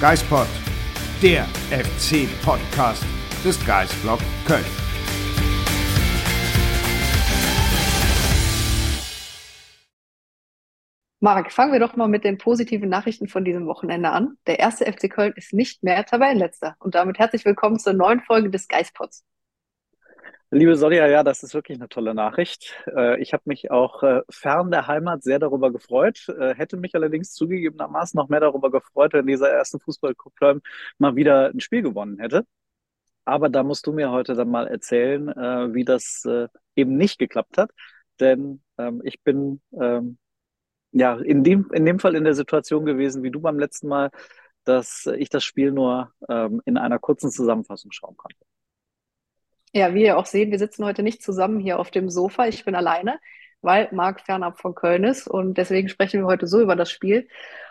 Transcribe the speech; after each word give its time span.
Geispod, 0.00 0.46
der 1.20 1.44
FC-Podcast 1.72 3.04
des 3.44 3.66
Geistblog 3.66 4.20
Köln. 4.46 4.64
Marc, 11.18 11.50
fangen 11.50 11.72
wir 11.72 11.80
doch 11.80 11.96
mal 11.96 12.06
mit 12.06 12.22
den 12.22 12.38
positiven 12.38 12.88
Nachrichten 12.88 13.26
von 13.26 13.44
diesem 13.44 13.66
Wochenende 13.66 14.10
an. 14.10 14.38
Der 14.46 14.60
erste 14.60 14.84
FC 14.84 15.10
Köln 15.10 15.32
ist 15.34 15.52
nicht 15.52 15.82
mehr 15.82 16.06
Tabellenletzter. 16.06 16.76
Und 16.78 16.94
damit 16.94 17.18
herzlich 17.18 17.44
willkommen 17.44 17.80
zur 17.80 17.94
neuen 17.94 18.20
Folge 18.20 18.50
des 18.50 18.68
Geistpods. 18.68 19.24
Liebe 20.50 20.76
Sonja, 20.76 21.06
ja, 21.06 21.22
das 21.22 21.42
ist 21.42 21.52
wirklich 21.52 21.78
eine 21.78 21.88
tolle 21.90 22.14
Nachricht. 22.14 22.74
Äh, 22.86 23.20
ich 23.20 23.34
habe 23.34 23.42
mich 23.46 23.70
auch 23.70 24.02
äh, 24.02 24.22
fern 24.30 24.70
der 24.70 24.86
Heimat 24.86 25.22
sehr 25.22 25.38
darüber 25.38 25.70
gefreut, 25.70 26.26
äh, 26.28 26.54
hätte 26.54 26.78
mich 26.78 26.94
allerdings 26.94 27.34
zugegebenermaßen 27.34 28.16
noch 28.16 28.28
mehr 28.30 28.40
darüber 28.40 28.70
gefreut, 28.70 29.12
wenn 29.12 29.26
dieser 29.26 29.52
erste 29.52 29.78
Fußballclub 29.78 30.62
mal 30.98 31.16
wieder 31.16 31.48
ein 31.50 31.60
Spiel 31.60 31.82
gewonnen 31.82 32.18
hätte. 32.18 32.46
Aber 33.24 33.50
da 33.50 33.62
musst 33.62 33.86
du 33.86 33.92
mir 33.92 34.10
heute 34.10 34.34
dann 34.34 34.50
mal 34.50 34.68
erzählen, 34.68 35.28
wie 35.74 35.84
das 35.84 36.24
eben 36.76 36.96
nicht 36.96 37.18
geklappt 37.18 37.58
hat. 37.58 37.70
Denn 38.20 38.62
ähm, 38.78 39.02
ich 39.04 39.22
bin 39.22 39.60
ähm, 39.80 40.18
ja, 40.92 41.16
in 41.18 41.44
dem, 41.44 41.70
in 41.72 41.86
dem 41.86 41.98
Fall 42.00 42.16
in 42.16 42.24
der 42.24 42.34
Situation 42.34 42.86
gewesen, 42.86 43.22
wie 43.22 43.30
du 43.30 43.40
beim 43.40 43.58
letzten 43.58 43.88
Mal, 43.88 44.10
dass 44.64 45.06
ich 45.18 45.30
das 45.30 45.44
Spiel 45.44 45.72
nur 45.72 46.12
ähm, 46.28 46.62
in 46.66 46.78
einer 46.78 46.98
kurzen 46.98 47.30
Zusammenfassung 47.30 47.92
schauen 47.92 48.16
konnte. 48.16 48.44
Ja, 49.72 49.94
wie 49.94 50.04
ihr 50.04 50.16
auch 50.18 50.26
seht, 50.26 50.50
wir 50.50 50.58
sitzen 50.58 50.84
heute 50.84 51.02
nicht 51.02 51.22
zusammen 51.22 51.60
hier 51.60 51.78
auf 51.78 51.90
dem 51.90 52.08
Sofa. 52.08 52.46
Ich 52.46 52.64
bin 52.64 52.74
alleine, 52.74 53.20
weil 53.60 53.88
Marc 53.92 54.22
fernab 54.22 54.58
von 54.58 54.74
Köln 54.74 55.04
ist 55.04 55.26
und 55.28 55.58
deswegen 55.58 55.88
sprechen 55.88 56.20
wir 56.20 56.26
heute 56.26 56.46
so 56.46 56.60
über 56.60 56.74
das 56.76 56.90
Spiel. 56.90 57.28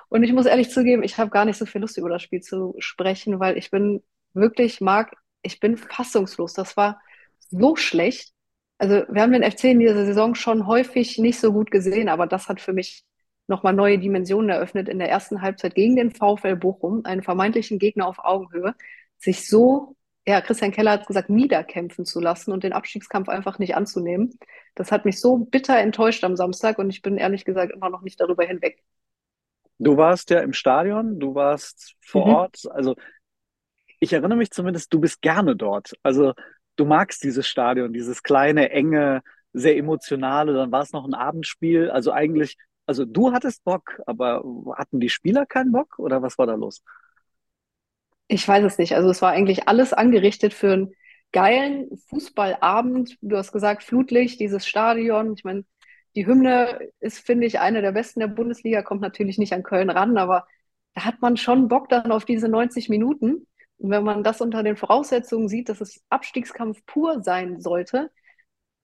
Und 0.10 0.24
ich 0.24 0.32
muss 0.32 0.46
ehrlich 0.46 0.70
zugeben, 0.70 1.04
ich 1.04 1.18
habe 1.18 1.32
gar 1.32 1.46
nicht 1.46 1.58
so 1.58 1.66
viel 1.66 1.82
Lust 1.82 1.98
über 1.98 2.10
das 2.10 2.22
Spiel 2.22 2.42
zu 2.42 2.76
sprechen, 2.80 3.40
weil 3.40 3.58
ich 3.58 3.72
bin 3.72 4.04
wirklich, 4.34 4.80
Marc, 4.80 5.16
ich 5.42 5.60
bin 5.60 5.78
fassungslos. 5.78 6.54
Das 6.54 6.78
war 6.78 7.02
so 7.50 7.76
schlecht. 7.76 8.34
Also 8.78 9.04
wir 9.10 9.22
haben 9.22 9.34
den 9.34 9.44
FC 9.44 9.66
in 9.66 9.80
dieser 9.80 10.06
Saison 10.06 10.36
schon 10.36 10.68
häufig 10.68 11.18
nicht 11.18 11.40
so 11.40 11.52
gut 11.52 11.72
gesehen, 11.72 12.10
aber 12.10 12.28
das 12.28 12.48
hat 12.48 12.62
für 12.62 12.74
mich 12.74 13.04
nochmal 13.48 13.74
neue 13.74 13.98
Dimensionen 14.00 14.50
eröffnet 14.50 14.88
in 14.90 15.00
der 15.00 15.10
ersten 15.10 15.42
Halbzeit 15.42 15.74
gegen 15.76 15.96
den 15.96 16.12
VfL 16.12 16.56
Bochum, 16.58 17.02
einen 17.06 17.24
vermeintlichen 17.24 17.80
Gegner 17.80 18.08
auf 18.08 18.20
Augenhöhe, 18.20 18.76
sich 19.18 19.48
so, 19.48 19.97
ja, 20.28 20.42
Christian 20.42 20.72
Keller 20.72 20.92
hat 20.92 21.08
gesagt, 21.08 21.30
niederkämpfen 21.30 22.06
zu 22.06 22.20
lassen 22.20 22.52
und 22.52 22.64
den 22.64 22.74
Abstiegskampf 22.74 23.30
einfach 23.30 23.60
nicht 23.60 23.76
anzunehmen. 23.76 24.38
Das 24.76 24.92
hat 24.92 25.06
mich 25.06 25.20
so 25.22 25.38
bitter 25.38 25.78
enttäuscht 25.78 26.24
am 26.24 26.36
Samstag 26.36 26.78
und 26.80 26.90
ich 26.90 27.02
bin 27.02 27.18
ehrlich 27.18 27.46
gesagt 27.46 27.72
immer 27.72 27.90
noch 27.90 28.02
nicht 28.02 28.20
darüber 28.20 28.44
hinweg. 28.44 28.84
Du 29.80 29.96
warst 29.96 30.30
ja 30.30 30.40
im 30.40 30.54
Stadion, 30.54 31.20
du 31.20 31.34
warst 31.34 31.96
vor 32.02 32.28
mhm. 32.28 32.34
Ort, 32.34 32.62
also 32.72 32.96
ich 34.00 34.12
erinnere 34.14 34.38
mich 34.38 34.52
zumindest, 34.52 34.94
du 34.94 35.00
bist 35.00 35.22
gerne 35.22 35.56
dort. 35.56 35.94
Also 36.04 36.34
du 36.76 36.86
magst 36.86 37.24
dieses 37.24 37.48
Stadion, 37.48 37.94
dieses 37.94 38.22
kleine, 38.22 38.70
enge, 38.72 39.22
sehr 39.54 39.78
emotionale, 39.78 40.54
dann 40.54 40.72
war 40.72 40.82
es 40.82 40.92
noch 40.92 41.06
ein 41.06 41.14
Abendspiel. 41.14 41.90
Also 41.90 42.12
eigentlich 42.12 42.58
also 42.88 43.04
du 43.04 43.34
hattest 43.34 43.64
Bock, 43.66 44.02
aber 44.06 44.44
hatten 44.76 45.00
die 45.00 45.10
Spieler 45.10 45.46
keinen 45.46 45.74
Bock 45.74 46.00
oder 46.00 46.22
was 46.22 46.38
war 46.38 46.48
da 46.48 46.56
los? 46.56 46.82
Ich 48.28 48.48
weiß 48.48 48.64
es 48.64 48.78
nicht. 48.78 48.96
Also 48.96 49.10
es 49.10 49.22
war 49.22 49.32
eigentlich 49.32 49.68
alles 49.68 49.94
angerichtet 49.94 50.54
für 50.54 50.74
einen 50.74 50.94
geilen 51.32 51.98
Fußballabend. 52.10 53.18
Du 53.22 53.38
hast 53.38 53.52
gesagt, 53.52 53.84
Flutlicht, 53.84 54.40
dieses 54.40 54.68
Stadion. 54.68 55.34
Ich 55.34 55.44
meine, 55.44 55.66
die 56.16 56.26
Hymne 56.26 56.80
ist, 57.00 57.20
finde 57.20 57.48
ich, 57.48 57.60
eine 57.60 57.82
der 57.82 57.92
besten 57.92 58.20
der 58.20 58.28
Bundesliga, 58.28 58.82
kommt 58.82 59.02
natürlich 59.02 59.38
nicht 59.38 59.54
an 59.54 59.64
Köln 59.64 59.90
ran, 59.90 60.18
aber 60.18 60.48
da 60.96 61.06
hat 61.06 61.22
man 61.22 61.38
schon 61.38 61.68
Bock 61.68 61.90
dann 61.90 62.12
auf 62.12 62.26
diese 62.26 62.50
90 62.50 62.90
Minuten. 62.90 63.48
Und 63.78 63.92
wenn 63.92 64.04
man 64.04 64.24
das 64.24 64.42
unter 64.42 64.64
den 64.64 64.76
Voraussetzungen 64.78 65.48
sieht, 65.48 65.70
dass 65.70 65.82
es 65.82 66.04
Abstiegskampf 66.10 66.84
pur 66.86 67.22
sein 67.24 67.62
sollte, 67.62 68.10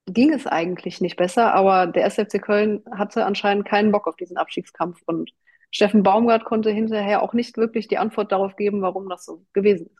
ging 0.06 0.34
es 0.34 0.46
eigentlich 0.48 1.02
nicht 1.02 1.16
besser, 1.18 1.54
aber 1.54 1.88
der 1.88 2.06
SFC 2.06 2.40
Köln 2.40 2.84
hatte 2.92 3.26
anscheinend 3.26 3.66
keinen 3.66 3.92
Bock 3.92 4.08
auf 4.08 4.16
diesen 4.16 4.38
Abstiegskampf 4.38 5.02
und 5.06 5.32
Steffen 5.74 6.04
Baumgart 6.04 6.46
konnte 6.46 6.70
hinterher 6.70 7.24
auch 7.24 7.34
nicht 7.34 7.58
wirklich 7.58 7.88
die 7.88 7.98
Antwort 7.98 8.32
darauf 8.32 8.56
geben, 8.56 8.84
warum 8.84 9.10
das 9.10 9.26
so 9.26 9.44
gewesen 9.54 9.88
ist. 9.88 9.98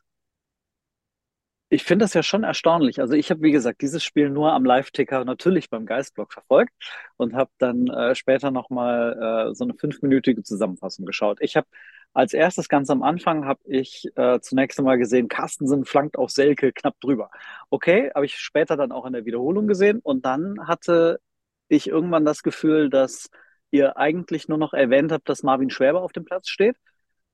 Ich 1.68 1.82
finde 1.82 2.04
das 2.04 2.14
ja 2.14 2.22
schon 2.22 2.44
erstaunlich. 2.44 3.00
Also 3.00 3.14
ich 3.14 3.30
habe, 3.30 3.42
wie 3.42 3.50
gesagt, 3.50 3.82
dieses 3.82 4.04
Spiel 4.04 4.30
nur 4.30 4.52
am 4.52 4.64
Live-Ticker 4.64 5.24
natürlich 5.24 5.70
beim 5.70 5.86
Geistblog 5.86 6.32
verfolgt 6.32 6.72
und 7.16 7.34
habe 7.34 7.50
dann 7.58 7.88
äh, 7.88 8.14
später 8.14 8.52
nochmal 8.52 9.48
äh, 9.50 9.54
so 9.54 9.64
eine 9.64 9.74
fünfminütige 9.74 10.44
Zusammenfassung 10.44 11.06
geschaut. 11.06 11.38
Ich 11.40 11.56
habe 11.56 11.66
als 12.12 12.32
erstes 12.32 12.68
ganz 12.68 12.90
am 12.90 13.02
Anfang 13.02 13.44
habe 13.44 13.58
ich 13.64 14.06
äh, 14.14 14.38
zunächst 14.38 14.78
einmal 14.78 14.98
gesehen, 14.98 15.26
Carstensen 15.26 15.84
flankt 15.84 16.16
auf 16.16 16.30
Selke 16.30 16.72
knapp 16.72 17.00
drüber. 17.00 17.30
Okay, 17.70 18.12
habe 18.14 18.26
ich 18.26 18.36
später 18.36 18.76
dann 18.76 18.92
auch 18.92 19.06
in 19.06 19.12
der 19.12 19.24
Wiederholung 19.24 19.66
gesehen 19.66 19.98
und 19.98 20.24
dann 20.24 20.68
hatte 20.68 21.18
ich 21.66 21.88
irgendwann 21.88 22.24
das 22.24 22.44
Gefühl, 22.44 22.90
dass 22.90 23.30
ihr 23.74 23.96
eigentlich 23.96 24.48
nur 24.48 24.58
noch 24.58 24.72
erwähnt 24.72 25.10
habt, 25.12 25.28
dass 25.28 25.42
Marvin 25.42 25.68
Schwäber 25.68 26.02
auf 26.02 26.12
dem 26.12 26.24
Platz 26.24 26.48
steht 26.48 26.76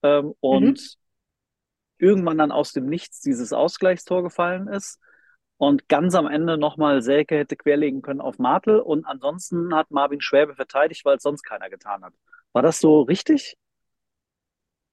ähm, 0.02 0.34
und 0.40 0.80
mhm. 0.80 0.86
irgendwann 1.98 2.38
dann 2.38 2.50
aus 2.50 2.72
dem 2.72 2.86
Nichts 2.86 3.20
dieses 3.20 3.52
Ausgleichstor 3.52 4.22
gefallen 4.22 4.66
ist 4.66 4.98
und 5.58 5.88
ganz 5.88 6.14
am 6.14 6.26
Ende 6.26 6.56
nochmal 6.56 7.02
Selke 7.02 7.36
hätte 7.36 7.56
querlegen 7.56 8.00
können 8.00 8.22
auf 8.22 8.38
Martel 8.38 8.80
und 8.80 9.04
ansonsten 9.04 9.74
hat 9.74 9.90
Marvin 9.90 10.22
Schwäbe 10.22 10.54
verteidigt, 10.54 11.04
weil 11.04 11.18
es 11.18 11.22
sonst 11.22 11.42
keiner 11.42 11.68
getan 11.68 12.02
hat. 12.02 12.14
War 12.52 12.62
das 12.62 12.80
so 12.80 13.02
richtig? 13.02 13.56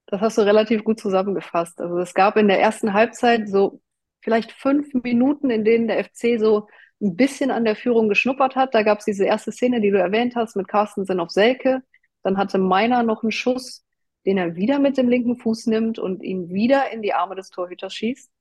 Das 0.07 0.19
hast 0.19 0.38
du 0.38 0.41
relativ 0.41 0.84
gut 0.84 1.00
zusammengefasst. 1.00 1.80
Also 1.80 1.97
es 2.00 2.13
gab 2.13 2.36
in 2.36 2.50
der 2.50 2.59
ersten 2.59 2.94
Halbzeit 2.94 3.47
so 3.47 3.81
vielleicht 4.22 4.52
fünf 4.52 4.94
Minuten, 4.94 5.50
in 5.50 5.63
denen 5.63 5.88
der 5.88 6.03
FC 6.03 6.38
so 6.38 6.68
ein 7.02 7.16
bisschen 7.16 7.52
an 7.52 7.66
der 7.66 7.75
Führung 7.75 8.09
geschnuppert 8.09 8.56
hat. 8.56 8.74
Da 8.74 8.84
gab 8.84 9.00
es 9.00 9.06
diese 9.06 9.25
erste 9.25 9.52
Szene, 9.52 9.81
die 9.81 9.91
du 9.91 10.00
erwähnt 10.00 10.35
hast, 10.35 10.56
mit 10.56 10.68
Carstensen 10.68 11.19
auf 11.19 11.30
Selke. 11.30 11.84
Dann 12.24 12.38
hatte 12.38 12.58
Meiner 12.58 13.03
noch 13.03 13.24
einen 13.24 13.31
Schuss, 13.31 13.85
den 14.25 14.38
er 14.38 14.56
wieder 14.56 14.80
mit 14.80 14.97
dem 14.97 15.07
linken 15.07 15.38
Fuß 15.38 15.68
nimmt 15.68 16.00
und 16.00 16.24
ihn 16.24 16.50
wieder 16.50 16.91
in 16.91 17.02
die 17.02 17.13
Arme 17.13 17.36
des 17.36 17.50
Torhüters 17.50 17.94
schießt. 17.94 18.31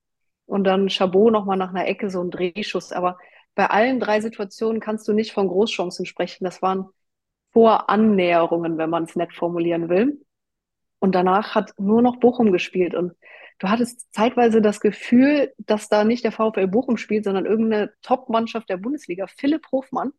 Und 0.46 0.64
dann 0.64 0.88
Chabot 0.88 1.32
nochmal 1.32 1.56
nach 1.56 1.70
einer 1.70 1.86
Ecke 1.86 2.08
so 2.10 2.22
ein 2.22 2.30
Drehschuss. 2.30 2.92
Aber 2.92 3.18
bei 3.54 3.66
allen 3.66 4.00
drei 4.00 4.20
Situationen 4.20 4.80
kannst 4.80 5.06
du 5.08 5.12
nicht 5.12 5.32
von 5.32 5.48
Großchancen 5.48 6.06
sprechen. 6.06 6.44
Das 6.44 6.62
waren 6.62 6.86
Vorannäherungen, 7.52 8.78
wenn 8.78 8.90
man 8.90 9.04
es 9.04 9.16
nett 9.16 9.34
formulieren 9.34 9.88
will. 9.88 10.20
Und 10.98 11.14
danach 11.14 11.54
hat 11.54 11.72
nur 11.78 12.02
noch 12.02 12.16
Bochum 12.16 12.52
gespielt. 12.52 12.94
Und 12.94 13.12
du 13.58 13.68
hattest 13.68 14.12
zeitweise 14.12 14.60
das 14.60 14.80
Gefühl, 14.80 15.52
dass 15.58 15.88
da 15.88 16.04
nicht 16.04 16.24
der 16.24 16.32
VfL 16.32 16.66
Bochum 16.66 16.96
spielt, 16.96 17.24
sondern 17.24 17.46
irgendeine 17.46 17.92
Top-Mannschaft 18.02 18.68
der 18.68 18.76
Bundesliga. 18.76 19.26
Philipp 19.26 19.66
Hofmann 19.72 20.12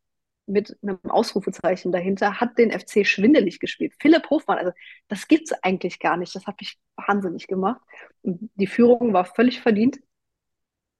mit 0.47 0.77
einem 0.81 1.00
Ausrufezeichen 1.03 1.91
dahinter 1.91 2.39
hat 2.39 2.57
den 2.57 2.71
FC 2.71 3.06
schwindelig 3.06 3.59
gespielt. 3.59 3.94
Philipp 4.00 4.29
Hofmann, 4.29 4.57
also 4.57 4.71
das 5.09 5.27
gibt's 5.27 5.51
eigentlich 5.62 6.00
gar 6.00 6.17
nicht. 6.17 6.33
Das 6.35 6.47
hat 6.47 6.59
mich 6.59 6.79
wahnsinnig 6.95 7.47
gemacht. 7.47 7.81
Die 8.23 8.67
Führung 8.67 9.13
war 9.13 9.25
völlig 9.25 9.62
verdient. 9.62 10.00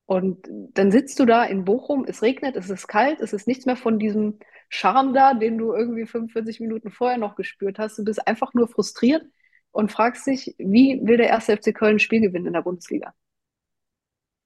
Und 0.06 0.48
dann 0.50 0.92
sitzt 0.92 1.20
du 1.20 1.26
da 1.26 1.44
in 1.44 1.66
Bochum, 1.66 2.06
es 2.08 2.22
regnet, 2.22 2.56
es 2.56 2.70
ist 2.70 2.88
kalt, 2.88 3.20
es 3.20 3.34
ist 3.34 3.46
nichts 3.46 3.66
mehr 3.66 3.76
von 3.76 4.00
diesem 4.00 4.40
Charme 4.70 5.14
da, 5.14 5.34
den 5.34 5.58
du 5.58 5.74
irgendwie 5.74 6.06
45 6.06 6.62
Minuten 6.62 6.92
vorher 6.92 7.18
noch 7.18 7.36
gespürt 7.36 7.78
hast. 7.78 7.98
Du 7.98 8.06
bist 8.06 8.26
einfach 8.26 8.54
nur 8.54 8.68
frustriert 8.70 9.26
und 9.72 9.92
fragst 9.92 10.26
dich, 10.28 10.56
wie 10.58 11.00
will 11.04 11.18
der 11.18 11.30
erste 11.30 11.56
FC 11.58 11.74
Köln 11.74 11.96
ein 11.96 12.00
Spiel 12.00 12.22
gewinnen 12.22 12.48
in 12.48 12.54
der 12.54 12.62
Bundesliga? 12.62 13.14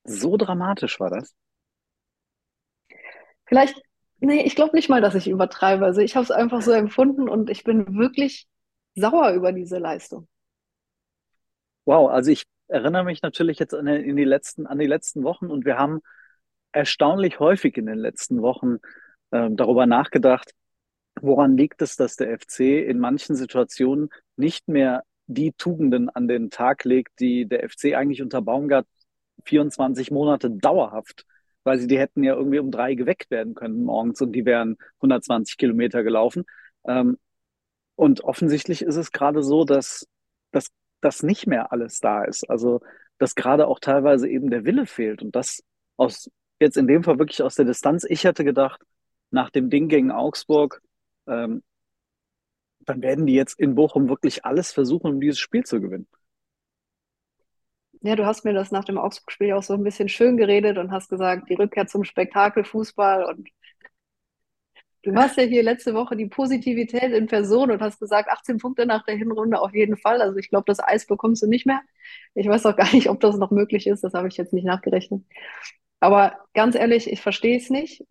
So 0.03 0.37
dramatisch 0.37 0.99
war 0.99 1.09
das? 1.09 1.33
Vielleicht, 3.45 3.81
nee, 4.19 4.43
ich 4.43 4.55
glaube 4.55 4.75
nicht 4.75 4.89
mal, 4.89 5.01
dass 5.01 5.15
ich 5.15 5.27
übertreibe. 5.27 5.85
Also 5.85 6.01
ich 6.01 6.15
habe 6.15 6.23
es 6.23 6.31
einfach 6.31 6.61
so 6.61 6.71
empfunden 6.71 7.29
und 7.29 7.49
ich 7.49 7.63
bin 7.63 7.97
wirklich 7.97 8.47
sauer 8.95 9.31
über 9.31 9.51
diese 9.51 9.77
Leistung. 9.77 10.27
Wow, 11.85 12.09
also 12.09 12.31
ich 12.31 12.43
erinnere 12.67 13.03
mich 13.03 13.21
natürlich 13.21 13.59
jetzt 13.59 13.73
an 13.73 13.85
die, 13.85 13.95
in 13.95 14.15
die 14.15 14.23
letzten, 14.23 14.67
an 14.67 14.79
die 14.79 14.87
letzten 14.87 15.23
Wochen 15.23 15.47
und 15.47 15.65
wir 15.65 15.77
haben 15.77 16.01
erstaunlich 16.71 17.39
häufig 17.39 17.77
in 17.77 17.85
den 17.85 17.97
letzten 17.97 18.41
Wochen 18.41 18.77
äh, 19.31 19.49
darüber 19.51 19.85
nachgedacht, 19.85 20.51
woran 21.19 21.57
liegt 21.57 21.81
es, 21.81 21.95
dass 21.95 22.15
der 22.15 22.39
FC 22.39 22.59
in 22.87 22.99
manchen 22.99 23.35
Situationen 23.35 24.09
nicht 24.37 24.67
mehr 24.67 25.03
die 25.33 25.53
Tugenden 25.53 26.09
an 26.09 26.27
den 26.27 26.49
Tag 26.49 26.83
legt, 26.85 27.19
die 27.19 27.45
der 27.45 27.67
FC 27.69 27.95
eigentlich 27.95 28.21
unter 28.21 28.41
Baumgart 28.41 28.87
24 29.45 30.11
Monate 30.11 30.51
dauerhaft, 30.51 31.25
weil 31.63 31.79
sie 31.79 31.87
die 31.87 31.99
hätten 31.99 32.23
ja 32.23 32.35
irgendwie 32.35 32.59
um 32.59 32.71
drei 32.71 32.95
geweckt 32.95 33.31
werden 33.31 33.53
können 33.55 33.83
morgens 33.83 34.21
und 34.21 34.33
die 34.33 34.45
wären 34.45 34.77
120 34.97 35.57
Kilometer 35.57 36.03
gelaufen. 36.03 36.45
Ähm, 36.85 37.17
und 37.95 38.23
offensichtlich 38.23 38.81
ist 38.81 38.95
es 38.95 39.11
gerade 39.11 39.43
so, 39.43 39.63
dass, 39.63 40.07
dass 40.51 40.67
das 41.01 41.23
nicht 41.23 41.47
mehr 41.47 41.71
alles 41.71 41.99
da 41.99 42.23
ist. 42.23 42.49
Also, 42.49 42.81
dass 43.17 43.35
gerade 43.35 43.67
auch 43.67 43.79
teilweise 43.79 44.27
eben 44.27 44.49
der 44.49 44.65
Wille 44.65 44.85
fehlt 44.85 45.21
und 45.21 45.35
das 45.35 45.63
aus, 45.97 46.29
jetzt 46.59 46.77
in 46.77 46.87
dem 46.87 47.03
Fall 47.03 47.19
wirklich 47.19 47.43
aus 47.43 47.55
der 47.55 47.65
Distanz. 47.65 48.05
Ich 48.09 48.23
hätte 48.23 48.43
gedacht, 48.43 48.81
nach 49.29 49.49
dem 49.49 49.69
Ding 49.69 49.87
gegen 49.87 50.11
Augsburg, 50.11 50.81
ähm, 51.27 51.63
dann 52.91 53.01
werden 53.01 53.25
die 53.25 53.33
jetzt 53.33 53.57
in 53.57 53.75
Bochum 53.75 54.09
wirklich 54.09 54.43
alles 54.45 54.73
versuchen, 54.73 55.11
um 55.11 55.21
dieses 55.21 55.39
Spiel 55.39 55.63
zu 55.63 55.79
gewinnen. 55.79 56.07
Ja, 58.01 58.15
du 58.15 58.25
hast 58.25 58.43
mir 58.43 58.53
das 58.53 58.71
nach 58.71 58.83
dem 58.83 58.97
Augsburg-Spiel 58.97 59.53
auch 59.53 59.63
so 59.63 59.73
ein 59.73 59.83
bisschen 59.83 60.09
schön 60.09 60.35
geredet 60.35 60.77
und 60.77 60.91
hast 60.91 61.09
gesagt, 61.09 61.49
die 61.49 61.53
Rückkehr 61.53 61.87
zum 61.87 62.03
Spektakelfußball 62.03 63.25
und 63.25 63.47
du 65.03 65.15
hast 65.15 65.37
ja 65.37 65.43
hier 65.43 65.63
letzte 65.63 65.93
Woche 65.93 66.15
die 66.17 66.25
Positivität 66.25 67.11
in 67.13 67.27
Person 67.27 67.71
und 67.71 67.81
hast 67.81 67.99
gesagt, 67.99 68.29
18 68.29 68.57
Punkte 68.57 68.85
nach 68.85 69.05
der 69.05 69.15
Hinrunde 69.15 69.61
auf 69.61 69.73
jeden 69.73 69.97
Fall. 69.97 70.21
Also 70.21 70.37
ich 70.37 70.49
glaube, 70.49 70.65
das 70.67 70.79
Eis 70.79 71.05
bekommst 71.07 71.43
du 71.43 71.47
nicht 71.47 71.65
mehr. 71.65 71.81
Ich 72.33 72.47
weiß 72.47 72.65
auch 72.65 72.75
gar 72.75 72.91
nicht, 72.93 73.09
ob 73.09 73.19
das 73.19 73.37
noch 73.37 73.51
möglich 73.51 73.87
ist. 73.87 74.03
Das 74.03 74.13
habe 74.13 74.27
ich 74.27 74.37
jetzt 74.37 74.53
nicht 74.53 74.65
nachgerechnet. 74.65 75.23
Aber 75.99 76.37
ganz 76.53 76.75
ehrlich, 76.75 77.09
ich 77.11 77.21
verstehe 77.21 77.57
es 77.57 77.69
nicht. 77.69 78.03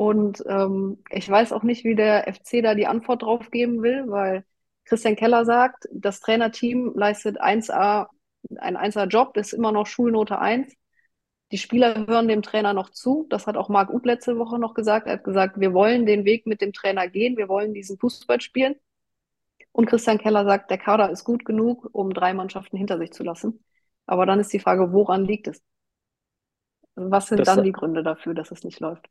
Und 0.00 0.42
ähm, 0.46 1.04
ich 1.10 1.28
weiß 1.28 1.52
auch 1.52 1.62
nicht, 1.62 1.84
wie 1.84 1.94
der 1.94 2.24
FC 2.32 2.62
da 2.62 2.74
die 2.74 2.86
Antwort 2.86 3.20
drauf 3.20 3.50
geben 3.50 3.82
will, 3.82 4.04
weil 4.06 4.46
Christian 4.86 5.14
Keller 5.14 5.44
sagt, 5.44 5.88
das 5.92 6.20
Trainerteam 6.20 6.94
leistet 6.94 7.38
1A, 7.38 8.06
ein 8.56 8.78
1A-Job, 8.78 9.36
ist 9.36 9.52
immer 9.52 9.72
noch 9.72 9.86
Schulnote 9.86 10.38
1. 10.38 10.74
Die 11.52 11.58
Spieler 11.58 12.06
hören 12.06 12.28
dem 12.28 12.40
Trainer 12.40 12.72
noch 12.72 12.88
zu. 12.88 13.26
Das 13.28 13.46
hat 13.46 13.58
auch 13.58 13.68
Marc 13.68 13.90
Uth 13.90 14.06
letzte 14.06 14.38
Woche 14.38 14.58
noch 14.58 14.72
gesagt. 14.72 15.06
Er 15.06 15.12
hat 15.12 15.24
gesagt, 15.24 15.60
wir 15.60 15.74
wollen 15.74 16.06
den 16.06 16.24
Weg 16.24 16.46
mit 16.46 16.62
dem 16.62 16.72
Trainer 16.72 17.06
gehen, 17.06 17.36
wir 17.36 17.50
wollen 17.50 17.74
diesen 17.74 17.98
Fußball 17.98 18.40
spielen. 18.40 18.76
Und 19.70 19.84
Christian 19.84 20.16
Keller 20.16 20.46
sagt, 20.46 20.70
der 20.70 20.78
Kader 20.78 21.10
ist 21.10 21.24
gut 21.24 21.44
genug, 21.44 21.90
um 21.92 22.14
drei 22.14 22.32
Mannschaften 22.32 22.78
hinter 22.78 22.96
sich 22.96 23.12
zu 23.12 23.22
lassen. 23.22 23.62
Aber 24.06 24.24
dann 24.24 24.40
ist 24.40 24.50
die 24.50 24.60
Frage, 24.60 24.94
woran 24.94 25.26
liegt 25.26 25.46
es? 25.46 25.62
Was 26.94 27.26
sind 27.26 27.40
das 27.40 27.48
dann 27.54 27.64
die 27.64 27.72
Gründe 27.72 28.02
dafür, 28.02 28.32
dass 28.32 28.50
es 28.50 28.64
nicht 28.64 28.80
läuft? 28.80 29.10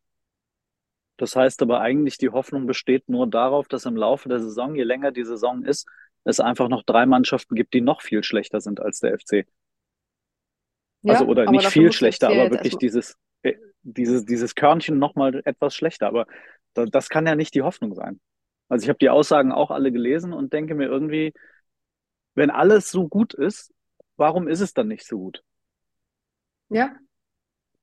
Das 1.19 1.36
heißt 1.36 1.62
aber 1.62 1.81
eigentlich, 1.81 2.18
die 2.18 2.30
Hoffnung 2.30 2.66
besteht 2.66 3.10
nur 3.10 3.27
darauf, 3.27 3.68
dass 3.68 3.86
im 3.86 3.98
Laufe 3.98 4.30
der 4.30 4.39
Saison, 4.39 4.74
je 4.74 4.83
länger 4.83 5.12
die 5.12 5.25
Saison 5.25 5.63
ist, 5.66 5.86
es 6.24 6.39
einfach 6.39 6.69
noch 6.69 6.83
drei 6.83 7.06
Mannschaften 7.06 7.56
gibt, 7.56 7.74
die 7.74 7.81
noch 7.81 8.01
viel 8.01 8.24
schlechter 8.24 8.62
sind 8.62 8.80
als 8.80 9.00
der 9.00 9.19
FC. 9.19 9.45
Ja, 11.01 11.13
also 11.13 11.25
oder 11.25 11.51
nicht 11.51 11.68
viel 11.68 11.92
schlechter, 11.92 12.30
aber 12.30 12.51
wirklich 12.51 12.77
dieses, 12.77 13.18
äh, 13.42 13.56
dieses, 13.81 14.25
dieses 14.25 14.56
Körnchen 14.56 14.98
noch 14.98 15.16
mal 15.16 15.42
etwas 15.44 15.75
schlechter. 15.75 16.07
Aber 16.07 16.25
das 16.74 17.10
kann 17.10 17.27
ja 17.27 17.36
nicht 17.36 17.54
die 17.54 17.63
Hoffnung 17.63 17.94
sein. 17.95 18.22
Also 18.69 18.83
ich 18.83 18.89
habe 18.89 19.00
die 19.00 19.10
Aussagen 19.10 19.51
auch 19.51 19.72
alle 19.72 19.92
gelesen 19.92 20.31
und 20.31 20.54
denke 20.54 20.74
mir 20.74 20.86
irgendwie, 20.86 21.33
wenn 22.33 22.50
alles 22.50 22.92
so 22.92 23.10
gut 23.10 23.33
ist, 23.33 23.74
warum 24.15 24.48
ist 24.48 24.62
es 24.62 24.74
dann 24.74 24.88
nicht 24.88 25.06
so 25.06 25.18
gut? 25.18 25.44
Ja, 26.69 26.95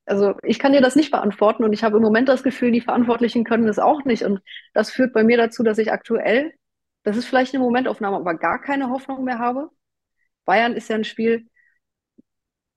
also 0.06 0.35
ich 0.43 0.58
kann 0.58 0.73
dir 0.73 0.81
das 0.81 0.97
nicht 0.97 1.11
beantworten 1.11 1.64
und 1.64 1.73
ich 1.73 1.82
habe 1.85 1.97
im 1.97 2.03
Moment 2.03 2.29
das 2.29 2.44
Gefühl, 2.44 2.70
die 2.70 2.81
Verantwortlichen 2.81 3.44
können 3.44 3.69
es 3.69 3.79
auch 3.79 4.05
nicht. 4.05 4.23
Und 4.23 4.41
das 4.73 4.91
führt 4.91 5.12
bei 5.12 5.25
mir 5.25 5.37
dazu, 5.37 5.62
dass 5.64 5.79
ich 5.79 5.93
aktuell, 5.93 6.55
das 7.03 7.17
ist 7.17 7.26
vielleicht 7.26 7.55
eine 7.55 7.64
Momentaufnahme, 7.64 8.17
aber 8.17 8.35
gar 8.37 8.61
keine 8.61 8.91
Hoffnung 8.91 9.25
mehr 9.25 9.38
habe. 9.41 9.70
Bayern 10.44 10.75
ist 10.75 10.88
ja 10.88 10.97
ein 10.97 11.05
Spiel, 11.05 11.49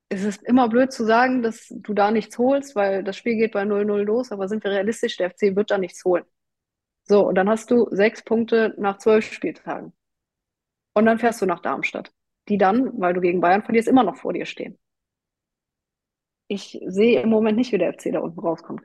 es 0.10 0.24
ist 0.24 0.44
immer 0.44 0.70
blöd 0.70 0.92
zu 0.92 1.06
sagen, 1.06 1.44
dass 1.44 1.68
du 1.70 1.94
da 1.94 2.12
nichts 2.12 2.38
holst, 2.40 2.76
weil 2.76 3.04
das 3.04 3.16
Spiel 3.16 3.36
geht 3.36 3.52
bei 3.54 3.64
0-0 3.64 4.04
los, 4.04 4.32
aber 4.32 4.48
sind 4.48 4.64
wir 4.64 4.72
realistisch, 4.72 5.18
der 5.18 5.30
FC 5.30 5.56
wird 5.56 5.72
da 5.72 5.78
nichts 5.78 6.04
holen. 6.04 6.26
So, 7.04 7.28
und 7.28 7.36
dann 7.36 7.50
hast 7.50 7.72
du 7.72 7.88
sechs 7.92 8.24
Punkte 8.24 8.74
nach 8.78 8.98
zwölf 8.98 9.32
Spieltagen. 9.32 9.94
Und 10.94 11.06
dann 11.06 11.20
fährst 11.20 11.42
du 11.42 11.46
nach 11.46 11.62
Darmstadt, 11.62 12.12
die 12.50 12.58
dann, 12.58 13.00
weil 13.00 13.14
du 13.14 13.22
gegen 13.22 13.42
Bayern 13.42 13.64
verlierst, 13.64 13.88
immer 13.88 14.04
noch 14.04 14.18
vor 14.18 14.34
dir 14.34 14.46
stehen 14.46 14.80
ich 16.50 16.82
sehe 16.86 17.22
im 17.22 17.30
Moment 17.30 17.58
nicht, 17.58 17.72
wie 17.72 17.78
der 17.78 17.94
FC 17.94 18.12
da 18.12 18.20
unten 18.20 18.40
rauskommt. 18.40 18.82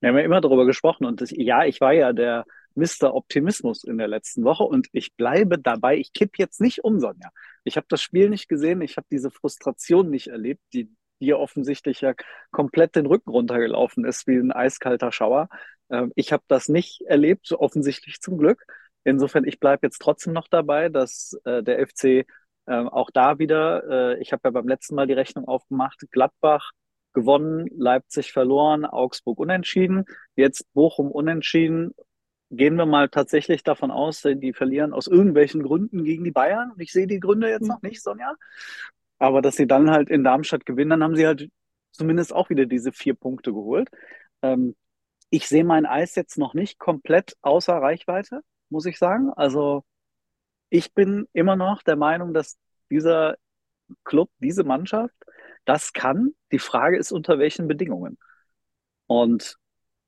Wir 0.00 0.10
haben 0.10 0.18
ja 0.18 0.24
immer 0.24 0.40
darüber 0.40 0.64
gesprochen 0.64 1.04
und 1.04 1.20
das, 1.20 1.30
ja, 1.32 1.64
ich 1.64 1.80
war 1.80 1.92
ja 1.92 2.12
der 2.12 2.46
Mr. 2.76 3.14
Optimismus 3.14 3.82
in 3.82 3.98
der 3.98 4.08
letzten 4.08 4.44
Woche 4.44 4.62
und 4.62 4.86
ich 4.92 5.16
bleibe 5.16 5.58
dabei. 5.58 5.96
Ich 5.96 6.12
kipp 6.12 6.38
jetzt 6.38 6.60
nicht 6.60 6.84
um, 6.84 7.00
Sonja. 7.00 7.30
Ich 7.64 7.76
habe 7.76 7.86
das 7.88 8.00
Spiel 8.00 8.30
nicht 8.30 8.48
gesehen, 8.48 8.80
ich 8.82 8.96
habe 8.96 9.06
diese 9.10 9.30
Frustration 9.30 10.08
nicht 10.08 10.28
erlebt, 10.28 10.62
die 10.72 10.90
dir 11.20 11.38
offensichtlich 11.38 12.02
ja 12.02 12.14
komplett 12.50 12.94
den 12.94 13.06
Rücken 13.06 13.30
runtergelaufen 13.30 14.04
ist 14.04 14.26
wie 14.26 14.36
ein 14.36 14.52
eiskalter 14.52 15.10
Schauer. 15.10 15.48
Ähm, 15.90 16.12
ich 16.14 16.32
habe 16.32 16.44
das 16.46 16.68
nicht 16.68 17.00
erlebt, 17.06 17.50
offensichtlich 17.52 18.20
zum 18.20 18.38
Glück. 18.38 18.64
Insofern, 19.02 19.44
ich 19.46 19.58
bleibe 19.58 19.86
jetzt 19.86 19.98
trotzdem 19.98 20.34
noch 20.34 20.46
dabei, 20.46 20.90
dass 20.90 21.38
äh, 21.44 21.62
der 21.62 21.84
FC 21.86 22.26
ähm, 22.66 22.88
auch 22.88 23.10
da 23.12 23.38
wieder, 23.38 24.14
äh, 24.16 24.20
ich 24.20 24.32
habe 24.32 24.42
ja 24.44 24.50
beim 24.50 24.68
letzten 24.68 24.94
Mal 24.94 25.06
die 25.06 25.12
Rechnung 25.12 25.46
aufgemacht, 25.46 26.00
Gladbach 26.10 26.72
gewonnen, 27.12 27.66
Leipzig 27.76 28.32
verloren, 28.32 28.84
Augsburg 28.84 29.38
unentschieden, 29.38 30.04
jetzt 30.34 30.72
Bochum 30.74 31.10
unentschieden. 31.10 31.94
Gehen 32.50 32.76
wir 32.76 32.86
mal 32.86 33.08
tatsächlich 33.08 33.64
davon 33.64 33.90
aus, 33.90 34.22
die 34.22 34.52
verlieren 34.52 34.92
aus 34.92 35.08
irgendwelchen 35.08 35.62
Gründen 35.62 36.04
gegen 36.04 36.24
die 36.24 36.30
Bayern. 36.30 36.70
Und 36.72 36.80
ich 36.80 36.92
sehe 36.92 37.06
die 37.06 37.18
Gründe 37.18 37.48
jetzt 37.48 37.66
noch 37.66 37.82
nicht, 37.82 38.02
Sonja. 38.02 38.34
Aber 39.18 39.42
dass 39.42 39.56
sie 39.56 39.66
dann 39.66 39.90
halt 39.90 40.10
in 40.10 40.22
Darmstadt 40.22 40.66
gewinnen, 40.66 40.90
dann 40.90 41.02
haben 41.02 41.16
sie 41.16 41.26
halt 41.26 41.48
zumindest 41.90 42.32
auch 42.32 42.50
wieder 42.50 42.66
diese 42.66 42.92
vier 42.92 43.14
Punkte 43.14 43.52
geholt. 43.52 43.88
Ähm, 44.42 44.76
ich 45.30 45.48
sehe 45.48 45.64
mein 45.64 45.86
Eis 45.86 46.14
jetzt 46.14 46.38
noch 46.38 46.54
nicht 46.54 46.78
komplett 46.78 47.36
außer 47.42 47.74
Reichweite, 47.74 48.42
muss 48.68 48.86
ich 48.86 48.98
sagen. 48.98 49.32
Also 49.34 49.84
ich 50.70 50.92
bin 50.94 51.28
immer 51.32 51.56
noch 51.56 51.82
der 51.82 51.96
Meinung, 51.96 52.34
dass 52.34 52.58
dieser 52.90 53.36
Club, 54.04 54.30
diese 54.38 54.64
Mannschaft, 54.64 55.14
das 55.64 55.92
kann. 55.92 56.32
Die 56.52 56.58
Frage 56.58 56.96
ist, 56.98 57.12
unter 57.12 57.38
welchen 57.38 57.68
Bedingungen. 57.68 58.18
Und 59.06 59.56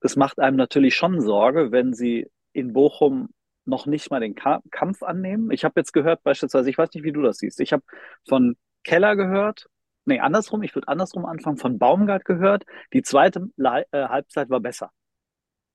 es 0.01 0.17
macht 0.17 0.39
einem 0.39 0.57
natürlich 0.57 0.95
schon 0.97 1.21
Sorge, 1.21 1.73
wenn 1.73 1.93
sie 1.95 2.31
in 2.53 2.73
Bochum 2.73 3.31
noch 3.65 3.87
nicht 3.87 4.11
mal 4.11 4.21
den 4.21 4.35
Kampf 4.35 5.03
annehmen. 5.03 5.51
Ich 5.51 5.65
habe 5.65 5.79
jetzt 5.79 5.93
gehört, 5.93 6.23
beispielsweise, 6.23 6.71
ich 6.71 6.79
weiß 6.79 6.93
nicht, 6.95 7.05
wie 7.05 7.13
du 7.13 7.23
das 7.23 7.39
siehst. 7.39 7.61
Ich 7.61 7.73
habe 7.73 7.83
von 8.27 8.57
Keller 8.83 9.15
gehört, 9.15 9.69
nee, 10.07 10.21
andersrum, 10.21 10.63
ich 10.63 10.75
würde 10.75 10.89
andersrum 10.89 11.27
anfangen, 11.27 11.59
von 11.59 11.79
Baumgart 11.79 12.25
gehört, 12.25 12.65
die 12.93 13.03
zweite 13.03 13.49
Le 13.57 13.85
äh, 13.93 14.09
Halbzeit 14.09 14.49
war 14.49 14.61
besser. 14.61 14.91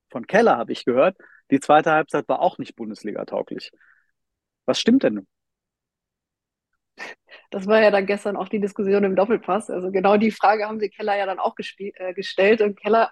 Von 0.09 0.25
Keller 0.25 0.57
habe 0.57 0.71
ich 0.71 0.85
gehört, 0.85 1.17
die 1.51 1.59
zweite 1.59 1.91
Halbzeit 1.91 2.27
war 2.27 2.41
auch 2.41 2.57
nicht 2.57 2.75
Bundesliga-tauglich. 2.75 3.71
Was 4.65 4.79
stimmt 4.79 5.03
denn? 5.03 5.25
Das 7.51 7.67
war 7.67 7.81
ja 7.81 7.91
dann 7.91 8.05
gestern 8.05 8.35
auch 8.35 8.49
die 8.49 8.59
Diskussion 8.59 9.03
im 9.03 9.15
Doppelpass. 9.15 9.69
Also 9.69 9.91
genau 9.91 10.17
die 10.17 10.31
Frage 10.31 10.65
haben 10.67 10.79
sie 10.79 10.89
Keller 10.89 11.17
ja 11.17 11.25
dann 11.25 11.39
auch 11.39 11.55
äh, 11.77 12.13
gestellt. 12.13 12.61
Und 12.61 12.79
Keller, 12.79 13.11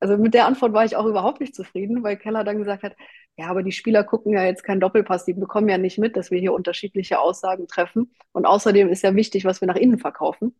also 0.00 0.16
mit 0.18 0.34
der 0.34 0.46
Antwort 0.46 0.72
war 0.72 0.84
ich 0.84 0.96
auch 0.96 1.06
überhaupt 1.06 1.40
nicht 1.40 1.54
zufrieden, 1.54 2.02
weil 2.02 2.16
Keller 2.16 2.44
dann 2.44 2.58
gesagt 2.58 2.82
hat, 2.82 2.96
ja, 3.36 3.46
aber 3.48 3.62
die 3.62 3.72
Spieler 3.72 4.04
gucken 4.04 4.32
ja 4.34 4.44
jetzt 4.44 4.64
keinen 4.64 4.80
Doppelpass, 4.80 5.24
die 5.24 5.34
bekommen 5.34 5.68
ja 5.68 5.78
nicht 5.78 5.98
mit, 5.98 6.16
dass 6.16 6.30
wir 6.30 6.38
hier 6.40 6.52
unterschiedliche 6.52 7.20
Aussagen 7.20 7.68
treffen. 7.68 8.12
Und 8.32 8.46
außerdem 8.46 8.88
ist 8.90 9.02
ja 9.02 9.14
wichtig, 9.14 9.44
was 9.44 9.60
wir 9.62 9.68
nach 9.68 9.76
innen 9.76 9.98
verkaufen. 9.98 10.54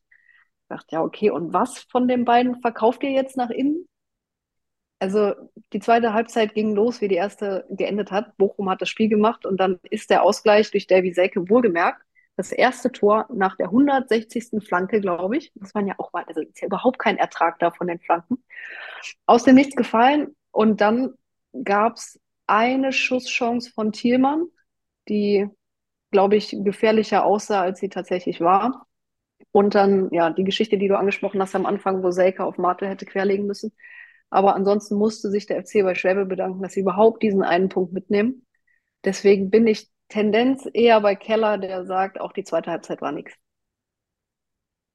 Ich 0.64 0.68
dachte, 0.70 0.88
ja, 0.92 1.02
okay, 1.02 1.30
und 1.30 1.52
was 1.52 1.80
von 1.90 2.08
den 2.08 2.24
beiden 2.24 2.60
verkauft 2.62 3.02
ihr 3.02 3.10
jetzt 3.10 3.36
nach 3.36 3.50
innen? 3.50 3.86
Also 5.00 5.34
die 5.72 5.80
zweite 5.80 6.12
Halbzeit 6.12 6.54
ging 6.54 6.74
los, 6.74 7.00
wie 7.00 7.08
die 7.08 7.14
erste 7.16 7.64
geendet 7.70 8.12
hat. 8.12 8.36
Bochum 8.36 8.68
hat 8.68 8.82
das 8.82 8.90
Spiel 8.90 9.08
gemacht 9.08 9.46
und 9.46 9.58
dann 9.58 9.80
ist 9.90 10.10
der 10.10 10.22
Ausgleich 10.22 10.70
durch 10.70 10.86
Davy 10.86 11.12
Selke 11.12 11.48
wohlgemerkt. 11.48 12.02
Das 12.36 12.52
erste 12.52 12.92
Tor 12.92 13.26
nach 13.32 13.56
der 13.56 13.66
160. 13.66 14.62
Flanke, 14.66 15.00
glaube 15.00 15.38
ich. 15.38 15.52
Das 15.54 15.74
waren 15.74 15.86
ja 15.86 15.94
auch 15.98 16.12
mal, 16.12 16.24
also 16.24 16.42
ist 16.42 16.60
ja 16.60 16.66
überhaupt 16.66 16.98
kein 16.98 17.16
Ertrag 17.16 17.58
da 17.58 17.70
von 17.70 17.86
den 17.86 17.98
Flanken. 17.98 18.44
Aus 19.26 19.44
dem 19.44 19.54
Nichts 19.54 19.74
gefallen 19.74 20.36
und 20.50 20.80
dann 20.82 21.14
gab 21.64 21.96
es 21.96 22.20
eine 22.46 22.92
Schusschance 22.92 23.70
von 23.70 23.92
Thielmann, 23.92 24.46
die, 25.08 25.48
glaube 26.10 26.36
ich, 26.36 26.56
gefährlicher 26.62 27.24
aussah, 27.24 27.62
als 27.62 27.80
sie 27.80 27.88
tatsächlich 27.88 28.40
war. 28.40 28.86
Und 29.52 29.74
dann, 29.74 30.10
ja, 30.12 30.30
die 30.30 30.44
Geschichte, 30.44 30.78
die 30.78 30.88
du 30.88 30.98
angesprochen 30.98 31.40
hast 31.40 31.54
am 31.54 31.66
Anfang, 31.66 32.02
wo 32.02 32.10
Selke 32.10 32.44
auf 32.44 32.58
Martel 32.58 32.88
hätte 32.88 33.06
querlegen 33.06 33.46
müssen. 33.46 33.72
Aber 34.30 34.54
ansonsten 34.54 34.94
musste 34.94 35.30
sich 35.30 35.46
der 35.46 35.62
FC 35.64 35.82
bei 35.82 35.94
Schwäbe 35.94 36.24
bedanken, 36.24 36.62
dass 36.62 36.72
sie 36.72 36.80
überhaupt 36.80 37.22
diesen 37.22 37.42
einen 37.42 37.68
Punkt 37.68 37.92
mitnehmen. 37.92 38.46
Deswegen 39.04 39.50
bin 39.50 39.66
ich 39.66 39.90
Tendenz 40.08 40.68
eher 40.72 41.00
bei 41.00 41.14
Keller, 41.16 41.58
der 41.58 41.84
sagt, 41.84 42.20
auch 42.20 42.32
die 42.32 42.44
zweite 42.44 42.70
Halbzeit 42.70 43.00
war 43.02 43.12
nichts. 43.12 43.34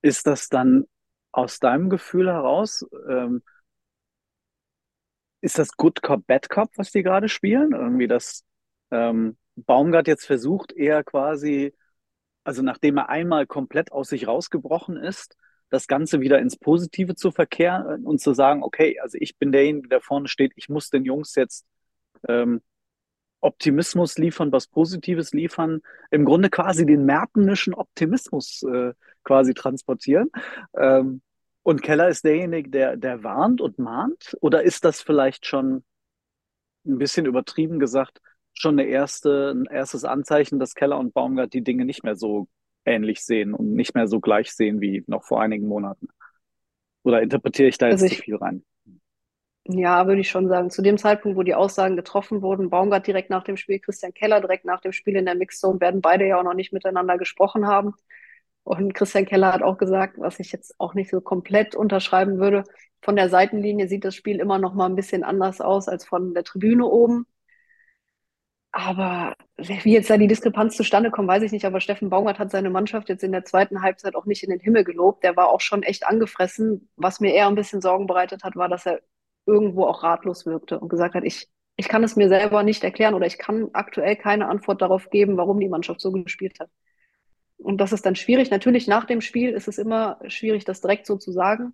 Ist 0.01 0.27
das 0.27 0.49
dann 0.49 0.85
aus 1.31 1.59
deinem 1.59 1.89
Gefühl 1.89 2.27
heraus, 2.31 2.85
ähm, 3.09 3.41
ist 5.41 5.59
das 5.59 5.75
Good 5.77 6.01
Cop, 6.01 6.25
Bad 6.25 6.49
Cop, 6.49 6.71
was 6.75 6.91
die 6.91 7.03
gerade 7.03 7.29
spielen? 7.29 7.73
Irgendwie, 7.73 8.07
dass 8.07 8.43
ähm, 8.91 9.37
Baumgart 9.55 10.07
jetzt 10.07 10.25
versucht, 10.25 10.71
eher 10.73 11.03
quasi, 11.03 11.73
also 12.43 12.61
nachdem 12.61 12.97
er 12.97 13.09
einmal 13.09 13.45
komplett 13.45 13.91
aus 13.91 14.09
sich 14.09 14.27
rausgebrochen 14.27 14.97
ist, 14.97 15.37
das 15.69 15.87
Ganze 15.87 16.21
wieder 16.21 16.39
ins 16.39 16.57
Positive 16.57 17.15
zu 17.15 17.31
verkehren 17.31 18.05
und 18.05 18.21
zu 18.21 18.33
sagen, 18.33 18.63
okay, 18.63 18.99
also 18.99 19.17
ich 19.19 19.37
bin 19.37 19.51
derjenige, 19.51 19.89
der 19.89 20.01
vorne 20.01 20.27
steht, 20.27 20.53
ich 20.55 20.69
muss 20.69 20.89
den 20.89 21.05
Jungs 21.05 21.35
jetzt 21.35 21.65
ähm, 22.27 22.61
Optimismus 23.41 24.17
liefern, 24.17 24.51
was 24.51 24.67
Positives 24.67 25.31
liefern, 25.31 25.81
im 26.11 26.25
Grunde 26.25 26.49
quasi 26.49 26.85
den 26.85 27.05
mertenischen 27.05 27.73
Optimismus 27.73 28.63
äh, 28.63 28.93
quasi 29.23 29.53
transportieren. 29.53 30.31
Ähm, 30.75 31.21
und 31.63 31.81
Keller 31.81 32.09
ist 32.09 32.23
derjenige, 32.25 32.69
der, 32.69 32.97
der 32.97 33.23
warnt 33.23 33.61
und 33.61 33.79
mahnt? 33.79 34.37
Oder 34.41 34.63
ist 34.63 34.85
das 34.85 35.01
vielleicht 35.01 35.45
schon 35.45 35.83
ein 36.85 36.97
bisschen 36.97 37.25
übertrieben 37.25 37.79
gesagt, 37.79 38.19
schon 38.53 38.79
eine 38.79 38.87
erste, 38.87 39.51
ein 39.51 39.65
erstes 39.65 40.05
Anzeichen, 40.05 40.59
dass 40.59 40.75
Keller 40.75 40.97
und 40.97 41.13
Baumgart 41.13 41.53
die 41.53 41.63
Dinge 41.63 41.85
nicht 41.85 42.03
mehr 42.03 42.15
so 42.15 42.47
ähnlich 42.85 43.23
sehen 43.23 43.53
und 43.53 43.73
nicht 43.73 43.95
mehr 43.95 44.07
so 44.07 44.19
gleich 44.19 44.53
sehen 44.53 44.81
wie 44.81 45.03
noch 45.07 45.23
vor 45.23 45.41
einigen 45.41 45.67
Monaten? 45.67 46.07
Oder 47.03 47.21
interpretiere 47.21 47.69
ich 47.69 47.77
da 47.77 47.87
jetzt 47.87 48.01
also 48.01 48.05
ich, 48.05 48.17
zu 48.17 48.23
viel 48.23 48.35
rein? 48.35 48.63
Ja, 49.67 50.05
würde 50.05 50.21
ich 50.21 50.29
schon 50.29 50.47
sagen. 50.47 50.69
Zu 50.69 50.81
dem 50.81 50.97
Zeitpunkt, 50.97 51.37
wo 51.37 51.43
die 51.43 51.55
Aussagen 51.55 51.95
getroffen 51.95 52.41
wurden, 52.41 52.69
Baumgart 52.69 53.07
direkt 53.07 53.29
nach 53.29 53.43
dem 53.43 53.57
Spiel, 53.57 53.79
Christian 53.79 54.13
Keller 54.13 54.39
direkt 54.39 54.65
nach 54.65 54.79
dem 54.79 54.91
Spiel 54.91 55.15
in 55.15 55.25
der 55.25 55.35
Mixzone, 55.35 55.81
werden 55.81 56.01
beide 56.01 56.27
ja 56.27 56.39
auch 56.39 56.43
noch 56.43 56.53
nicht 56.53 56.71
miteinander 56.73 57.17
gesprochen 57.17 57.65
haben. 57.65 57.93
Und 58.63 58.93
Christian 58.93 59.25
Keller 59.25 59.53
hat 59.53 59.61
auch 59.61 59.77
gesagt, 59.77 60.17
was 60.17 60.39
ich 60.39 60.51
jetzt 60.51 60.75
auch 60.79 60.93
nicht 60.93 61.09
so 61.09 61.21
komplett 61.21 61.75
unterschreiben 61.75 62.39
würde, 62.39 62.63
von 63.01 63.15
der 63.15 63.29
Seitenlinie 63.29 63.87
sieht 63.87 64.03
das 64.03 64.15
Spiel 64.15 64.39
immer 64.39 64.57
noch 64.57 64.73
mal 64.73 64.87
ein 64.87 64.95
bisschen 64.95 65.23
anders 65.23 65.61
aus 65.61 65.87
als 65.87 66.05
von 66.05 66.33
der 66.33 66.43
Tribüne 66.43 66.85
oben. 66.85 67.27
Aber 68.77 69.37
wie 69.55 69.93
jetzt 69.93 70.09
da 70.09 70.17
die 70.17 70.27
Diskrepanz 70.27 70.75
zustande 70.75 71.09
kommt, 71.09 71.29
weiß 71.29 71.43
ich 71.43 71.53
nicht. 71.53 71.63
Aber 71.63 71.79
Steffen 71.79 72.09
Baumgart 72.09 72.39
hat 72.39 72.51
seine 72.51 72.69
Mannschaft 72.69 73.07
jetzt 73.07 73.23
in 73.23 73.31
der 73.31 73.45
zweiten 73.45 73.81
Halbzeit 73.81 74.15
auch 74.15 74.25
nicht 74.25 74.43
in 74.43 74.49
den 74.49 74.59
Himmel 74.59 74.83
gelobt. 74.83 75.23
Der 75.23 75.37
war 75.37 75.47
auch 75.47 75.61
schon 75.61 75.81
echt 75.81 76.05
angefressen. 76.05 76.89
Was 76.97 77.21
mir 77.21 77.33
eher 77.33 77.47
ein 77.47 77.55
bisschen 77.55 77.79
Sorgen 77.79 78.05
bereitet 78.05 78.43
hat, 78.43 78.57
war, 78.57 78.67
dass 78.67 78.85
er 78.85 78.99
irgendwo 79.45 79.85
auch 79.85 80.03
ratlos 80.03 80.45
wirkte 80.45 80.77
und 80.77 80.89
gesagt 80.89 81.15
hat, 81.15 81.23
ich, 81.23 81.47
ich 81.77 81.87
kann 81.87 82.03
es 82.03 82.17
mir 82.17 82.27
selber 82.27 82.63
nicht 82.63 82.83
erklären 82.83 83.13
oder 83.13 83.25
ich 83.25 83.37
kann 83.37 83.69
aktuell 83.71 84.17
keine 84.17 84.49
Antwort 84.49 84.81
darauf 84.81 85.09
geben, 85.09 85.37
warum 85.37 85.61
die 85.61 85.69
Mannschaft 85.69 86.01
so 86.01 86.11
gespielt 86.11 86.59
hat. 86.59 86.69
Und 87.55 87.77
das 87.77 87.93
ist 87.93 88.05
dann 88.05 88.17
schwierig. 88.17 88.51
Natürlich 88.51 88.89
nach 88.89 89.05
dem 89.05 89.21
Spiel 89.21 89.51
ist 89.51 89.69
es 89.69 89.77
immer 89.77 90.19
schwierig, 90.27 90.65
das 90.65 90.81
direkt 90.81 91.05
so 91.05 91.15
zu 91.15 91.31
sagen. 91.31 91.71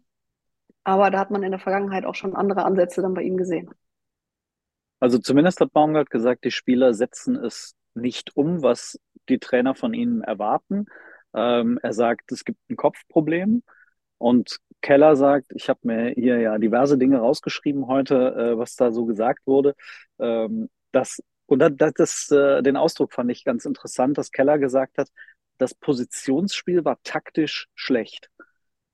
Aber 0.83 1.09
da 1.09 1.17
hat 1.17 1.31
man 1.31 1.41
in 1.41 1.49
der 1.49 1.59
Vergangenheit 1.59 2.05
auch 2.05 2.15
schon 2.15 2.35
andere 2.35 2.63
Ansätze 2.63 3.01
dann 3.01 3.15
bei 3.15 3.23
ihm 3.23 3.37
gesehen. 3.37 3.71
Also 5.01 5.17
zumindest 5.17 5.59
hat 5.59 5.73
Baumgart 5.73 6.11
gesagt, 6.11 6.45
die 6.45 6.51
Spieler 6.51 6.93
setzen 6.93 7.35
es 7.35 7.75
nicht 7.95 8.37
um, 8.37 8.61
was 8.61 8.99
die 9.29 9.39
Trainer 9.39 9.75
von 9.75 9.93
ihnen 9.93 10.21
erwarten. 10.21 10.85
Ähm, 11.33 11.79
er 11.81 11.93
sagt, 11.93 12.31
es 12.31 12.45
gibt 12.45 12.59
ein 12.69 12.75
Kopfproblem. 12.77 13.63
Und 14.19 14.59
Keller 14.81 15.15
sagt, 15.15 15.47
ich 15.55 15.69
habe 15.69 15.79
mir 15.83 16.09
hier 16.11 16.39
ja 16.39 16.57
diverse 16.59 16.97
Dinge 16.97 17.17
rausgeschrieben 17.17 17.87
heute, 17.87 18.15
äh, 18.35 18.57
was 18.57 18.75
da 18.75 18.91
so 18.91 19.05
gesagt 19.05 19.39
wurde. 19.47 19.75
Ähm, 20.19 20.69
das, 20.91 21.19
und 21.47 21.59
das, 21.59 21.93
das, 21.95 22.31
äh, 22.31 22.61
den 22.61 22.77
Ausdruck 22.77 23.13
fand 23.13 23.31
ich 23.31 23.43
ganz 23.43 23.65
interessant, 23.65 24.17
dass 24.19 24.31
Keller 24.31 24.59
gesagt 24.59 24.99
hat, 24.99 25.09
das 25.57 25.73
Positionsspiel 25.73 26.85
war 26.85 26.99
taktisch 27.03 27.67
schlecht. 27.75 28.29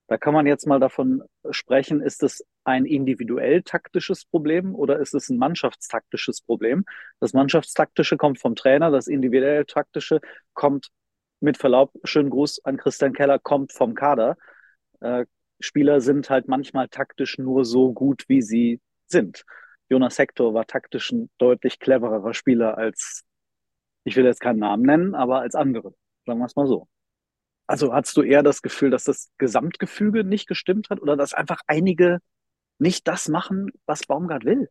Da 0.08 0.18
kann 0.18 0.34
man 0.34 0.48
jetzt 0.48 0.66
mal 0.66 0.80
davon 0.80 1.24
sprechen, 1.52 2.02
ist 2.02 2.24
es 2.24 2.46
ein 2.64 2.86
individuell 2.86 3.62
taktisches 3.62 4.26
Problem 4.26 4.74
oder 4.74 5.00
ist 5.00 5.14
es 5.14 5.30
ein 5.30 5.38
mannschaftstaktisches 5.38 6.42
Problem? 6.42 6.86
Das 7.20 7.34
mannschaftstaktische 7.34 8.16
kommt 8.16 8.40
vom 8.40 8.56
Trainer, 8.56 8.90
das 8.90 9.08
individuell 9.08 9.66
taktische 9.66 10.22
kommt 10.54 10.90
mit 11.42 11.58
Verlaub, 11.58 11.92
schönen 12.04 12.30
Gruß 12.30 12.64
an 12.64 12.78
Christian 12.78 13.14
Keller, 13.14 13.38
kommt 13.38 13.74
vom 13.74 13.96
Kader. 13.96 14.38
Äh, 15.02 15.26
Spieler 15.60 16.02
sind 16.02 16.30
halt 16.30 16.48
manchmal 16.48 16.88
taktisch 16.88 17.38
nur 17.38 17.66
so 17.66 17.94
gut, 17.94 18.24
wie 18.28 18.42
sie 18.42 18.80
sind. 19.08 19.44
Jonas 19.90 20.18
Hector 20.20 20.54
war 20.54 20.66
taktisch 20.68 21.12
ein 21.12 21.30
deutlich 21.38 21.80
clevererer 21.80 22.34
Spieler 22.34 22.78
als, 22.78 23.24
ich 24.04 24.16
will 24.16 24.26
jetzt 24.26 24.42
keinen 24.42 24.60
Namen 24.60 24.84
nennen, 24.84 25.16
aber 25.16 25.42
als 25.42 25.56
andere. 25.56 25.94
Sagen 26.26 26.40
wir 26.40 26.46
es 26.46 26.56
mal 26.56 26.68
so. 26.68 26.88
Also 27.68 27.94
hast 27.94 28.16
du 28.16 28.22
eher 28.22 28.44
das 28.44 28.62
Gefühl, 28.62 28.90
dass 28.90 29.04
das 29.04 29.30
Gesamtgefüge 29.38 30.24
nicht 30.24 30.48
gestimmt 30.48 30.90
hat 30.90 31.02
oder 31.02 31.18
dass 31.18 31.34
einfach 31.34 31.60
einige 31.68 32.20
nicht 32.80 33.08
das 33.08 33.28
machen, 33.28 33.72
was 33.86 34.06
Baumgart 34.06 34.46
will? 34.46 34.70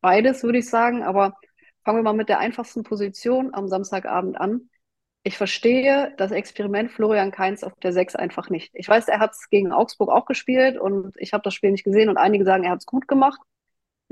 Beides 0.00 0.42
würde 0.42 0.58
ich 0.58 0.68
sagen, 0.68 1.02
aber 1.02 1.36
fangen 1.84 1.98
wir 1.98 2.02
mal 2.02 2.12
mit 2.12 2.28
der 2.28 2.38
einfachsten 2.38 2.84
Position 2.84 3.54
am 3.54 3.68
Samstagabend 3.68 4.40
an. 4.40 4.70
Ich 5.24 5.36
verstehe 5.36 6.14
das 6.16 6.32
Experiment 6.32 6.90
Florian 6.90 7.30
Kainz 7.30 7.62
auf 7.62 7.74
der 7.80 7.92
6 7.92 8.16
einfach 8.16 8.48
nicht. 8.50 8.70
Ich 8.74 8.88
weiß, 8.88 9.08
er 9.08 9.20
hat 9.20 9.32
es 9.32 9.48
gegen 9.50 9.72
Augsburg 9.72 10.10
auch 10.10 10.26
gespielt 10.26 10.78
und 10.78 11.14
ich 11.16 11.32
habe 11.32 11.42
das 11.42 11.54
Spiel 11.54 11.70
nicht 11.70 11.84
gesehen 11.84 12.08
und 12.08 12.16
einige 12.16 12.44
sagen, 12.44 12.64
er 12.64 12.72
hat 12.72 12.80
es 12.80 12.86
gut 12.86 13.06
gemacht 13.06 13.40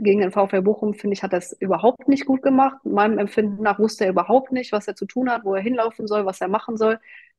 gegen 0.02 0.20
den 0.20 0.32
VfL 0.32 0.62
Bochum, 0.62 0.94
finde 0.94 1.14
ich, 1.14 1.22
hat 1.22 1.32
es 1.32 1.52
überhaupt 1.60 2.08
nicht 2.08 2.26
gut 2.26 2.42
gemacht. 2.42 2.84
Meinem 2.84 3.18
Empfinden 3.18 3.62
nach 3.62 3.78
wusste 3.78 4.04
er 4.04 4.10
überhaupt 4.10 4.52
nicht, 4.52 4.72
was 4.72 4.88
er 4.88 4.96
zu 4.96 5.06
tun 5.06 5.30
hat, 5.30 5.44
wo 5.44 5.54
er 5.54 5.62
hinlaufen 5.62 6.06
soll, 6.06 6.26
was 6.26 6.40
er 6.40 6.48
machen 6.48 6.76
soll. 6.76 6.98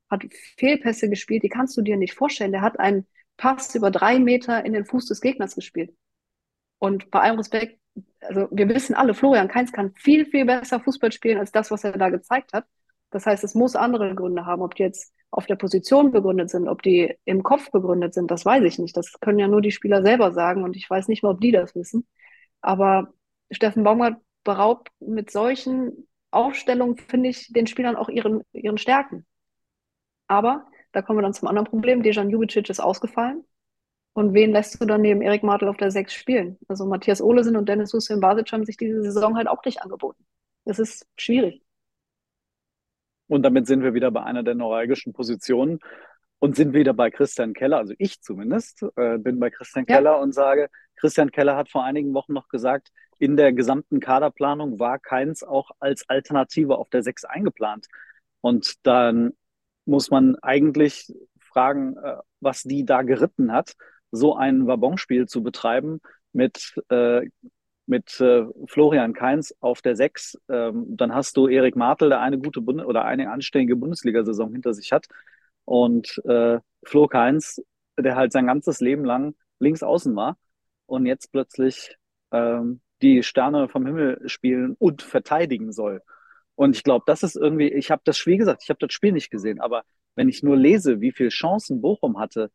Hat 0.10 0.24
Fehlpässe 0.58 1.10
gespielt, 1.10 1.44
die 1.44 1.50
kannst 1.50 1.78
du 1.78 1.82
dir 1.82 1.98
nicht 1.98 2.14
vorstellen. 2.14 2.52
Der 2.52 2.62
hat 2.62 2.80
einen 2.80 3.08
Pass 3.38 3.74
über 3.76 3.92
drei 3.92 4.20
Meter 4.20 4.66
in 4.66 4.74
den 4.74 4.86
Fuß 4.86 5.08
des 5.08 5.22
Gegners 5.22 5.56
gespielt. 5.56 5.96
Und 6.80 7.12
bei 7.12 7.22
allem 7.22 7.38
Respekt, 7.38 7.80
also 8.22 8.48
wir 8.52 8.70
wissen 8.70 8.96
alle, 8.96 9.14
Florian 9.14 9.48
Keins 9.48 9.72
kann 9.72 9.94
viel, 9.96 10.26
viel 10.26 10.46
besser 10.46 10.80
Fußball 10.80 11.12
spielen 11.12 11.38
als 11.38 11.52
das, 11.52 11.72
was 11.72 11.84
er 11.84 11.94
da 11.94 12.10
gezeigt 12.10 12.54
hat. 12.54 12.66
Das 13.12 13.26
heißt, 13.26 13.44
es 13.44 13.56
muss 13.56 13.76
andere 13.76 14.16
Gründe 14.16 14.46
haben, 14.46 14.62
ob 14.62 14.76
die 14.76 14.84
jetzt 14.84 15.14
auf 15.32 15.46
der 15.46 15.56
Position 15.56 16.12
begründet 16.12 16.50
sind, 16.50 16.68
ob 16.68 16.82
die 16.82 17.16
im 17.26 17.42
Kopf 17.42 17.72
begründet 17.72 18.14
sind, 18.14 18.30
das 18.32 18.46
weiß 18.46 18.64
ich 18.66 18.80
nicht. 18.80 18.96
Das 18.98 19.20
können 19.22 19.40
ja 19.40 19.48
nur 19.48 19.62
die 19.62 19.72
Spieler 19.72 20.04
selber 20.04 20.34
sagen 20.34 20.64
und 20.64 20.76
ich 20.76 20.90
weiß 20.90 21.08
nicht 21.08 21.24
mal, 21.24 21.32
ob 21.32 21.42
die 21.42 21.52
das 21.52 21.74
wissen. 21.74 22.06
Aber 22.62 23.14
Steffen 23.50 23.84
Baumgart 23.84 24.22
beraubt 24.44 24.90
mit 25.00 25.32
solchen 25.32 26.08
Aufstellungen, 26.32 26.98
finde 26.98 27.30
ich, 27.30 27.52
den 27.52 27.68
Spielern 27.68 27.96
auch 27.96 28.10
ihren, 28.10 28.44
ihren 28.54 28.78
Stärken. 28.78 29.26
Aber 30.28 30.66
da 30.94 31.02
kommen 31.02 31.20
wir 31.20 31.24
dann 31.24 31.34
zum 31.34 31.48
anderen 31.48 31.68
Problem. 31.68 32.04
Dejan 32.04 32.30
Jubicic 32.30 32.70
ist 32.70 32.80
ausgefallen. 32.80 33.44
Und 34.14 34.34
wen 34.34 34.52
lässt 34.52 34.80
du 34.82 34.86
dann 34.86 35.02
neben 35.02 35.22
Erik 35.22 35.44
Martel 35.44 35.70
auf 35.70 35.78
der 35.78 35.92
Sechs 35.92 36.14
spielen? 36.14 36.58
Also 36.68 36.86
Matthias 36.86 37.22
Olesen 37.22 37.56
und 37.56 37.70
Dennis 37.70 37.94
Hussein 37.94 38.20
Basic 38.20 38.52
haben 38.52 38.66
sich 38.66 38.78
diese 38.78 39.02
Saison 39.04 39.38
halt 39.38 39.48
auch 39.48 39.64
nicht 39.64 39.82
angeboten. 39.82 40.26
Das 40.66 40.80
ist 40.80 41.08
schwierig. 41.18 41.64
Und 43.28 43.44
damit 43.44 43.68
sind 43.68 43.84
wir 43.84 43.94
wieder 43.94 44.12
bei 44.12 44.24
einer 44.24 44.44
der 44.44 44.56
neuralgischen 44.56 45.14
Positionen 45.14 45.80
und 46.40 46.58
sind 46.58 46.74
wieder 46.74 46.94
bei 46.94 47.10
Christian 47.10 47.54
Keller, 47.54 47.78
also 47.78 47.94
ich 47.98 48.20
zumindest, 48.22 48.84
äh, 48.98 49.18
bin 49.18 49.40
bei 49.40 49.50
Christian 49.50 49.86
ja. 49.88 49.96
Keller 49.96 50.20
und 50.20 50.34
sage, 50.34 50.70
Christian 51.02 51.32
Keller 51.32 51.58
hat 51.58 51.70
vor 51.70 51.84
einigen 51.84 52.14
Wochen 52.14 52.34
noch 52.34 52.48
gesagt, 52.48 52.92
in 53.18 53.36
der 53.36 53.54
gesamten 53.54 54.00
Kaderplanung 54.00 54.80
war 54.80 55.00
keins 55.00 55.44
auch 55.44 55.72
als 55.80 56.08
Alternative 56.08 56.78
auf 56.78 56.90
der 56.90 57.02
6 57.02 57.26
eingeplant. 57.26 57.88
Und 58.40 58.86
dann 58.86 59.34
muss 59.86 60.12
man 60.12 60.36
eigentlich 60.44 61.12
fragen, 61.40 61.98
äh, 61.98 62.18
was 62.40 62.62
die 62.62 62.86
da 62.86 63.02
geritten 63.02 63.52
hat, 63.52 63.74
so 64.12 64.36
ein 64.36 64.68
Wabonspiel 64.68 65.28
zu 65.28 65.42
betreiben 65.42 66.02
mit, 66.34 66.76
äh, 66.90 67.28
mit 67.88 68.20
äh, 68.22 68.46
Florian 68.68 69.14
Kainz 69.14 69.56
auf 69.60 69.82
der 69.82 69.96
6. 69.96 70.40
Ähm, 70.50 70.86
dann 70.98 71.16
hast 71.16 71.36
du 71.36 71.48
Erik 71.48 71.76
Martel, 71.76 72.10
der 72.10 72.22
eine 72.22 72.38
gute 72.38 72.62
Bund 72.62 72.86
oder 72.86 73.06
eine 73.06 73.32
anständige 73.32 73.76
Bundesliga-Saison 73.76 74.52
hinter 74.52 74.74
sich 74.76 74.92
hat 74.92 75.08
und 75.66 76.22
äh, 76.26 76.60
Flo 76.84 77.08
Keins, 77.08 77.62
der 78.00 78.16
halt 78.16 78.32
sein 78.32 78.48
ganzes 78.48 78.82
Leben 78.82 79.04
lang 79.04 79.36
links 79.60 79.84
außen 79.84 80.16
war 80.16 80.38
und 80.92 81.06
jetzt 81.06 81.32
plötzlich 81.32 81.98
ähm, 82.32 82.82
die 83.02 83.24
Sterne 83.24 83.70
vom 83.70 83.86
Himmel 83.86 84.22
spielen 84.28 84.76
und 84.78 85.02
verteidigen 85.02 85.72
soll. 85.72 86.02
Und 86.56 86.76
ich 86.76 86.84
glaube, 86.84 87.06
das 87.08 87.24
ist 87.24 87.36
irgendwie, 87.36 87.72
ich 87.72 87.92
habe 87.92 88.02
das 88.06 88.18
Spiel 88.18 88.38
gesagt, 88.38 88.62
ich 88.64 88.70
habe 88.70 88.80
das 88.80 88.94
Spiel 88.94 89.14
nicht 89.14 89.32
gesehen, 89.32 89.60
aber 89.62 89.84
wenn 90.16 90.30
ich 90.30 90.44
nur 90.44 90.58
lese, 90.58 91.00
wie 91.02 91.14
viele 91.14 91.30
Chancen 91.30 91.82
Bochum 91.82 92.20
hatte, 92.20 92.52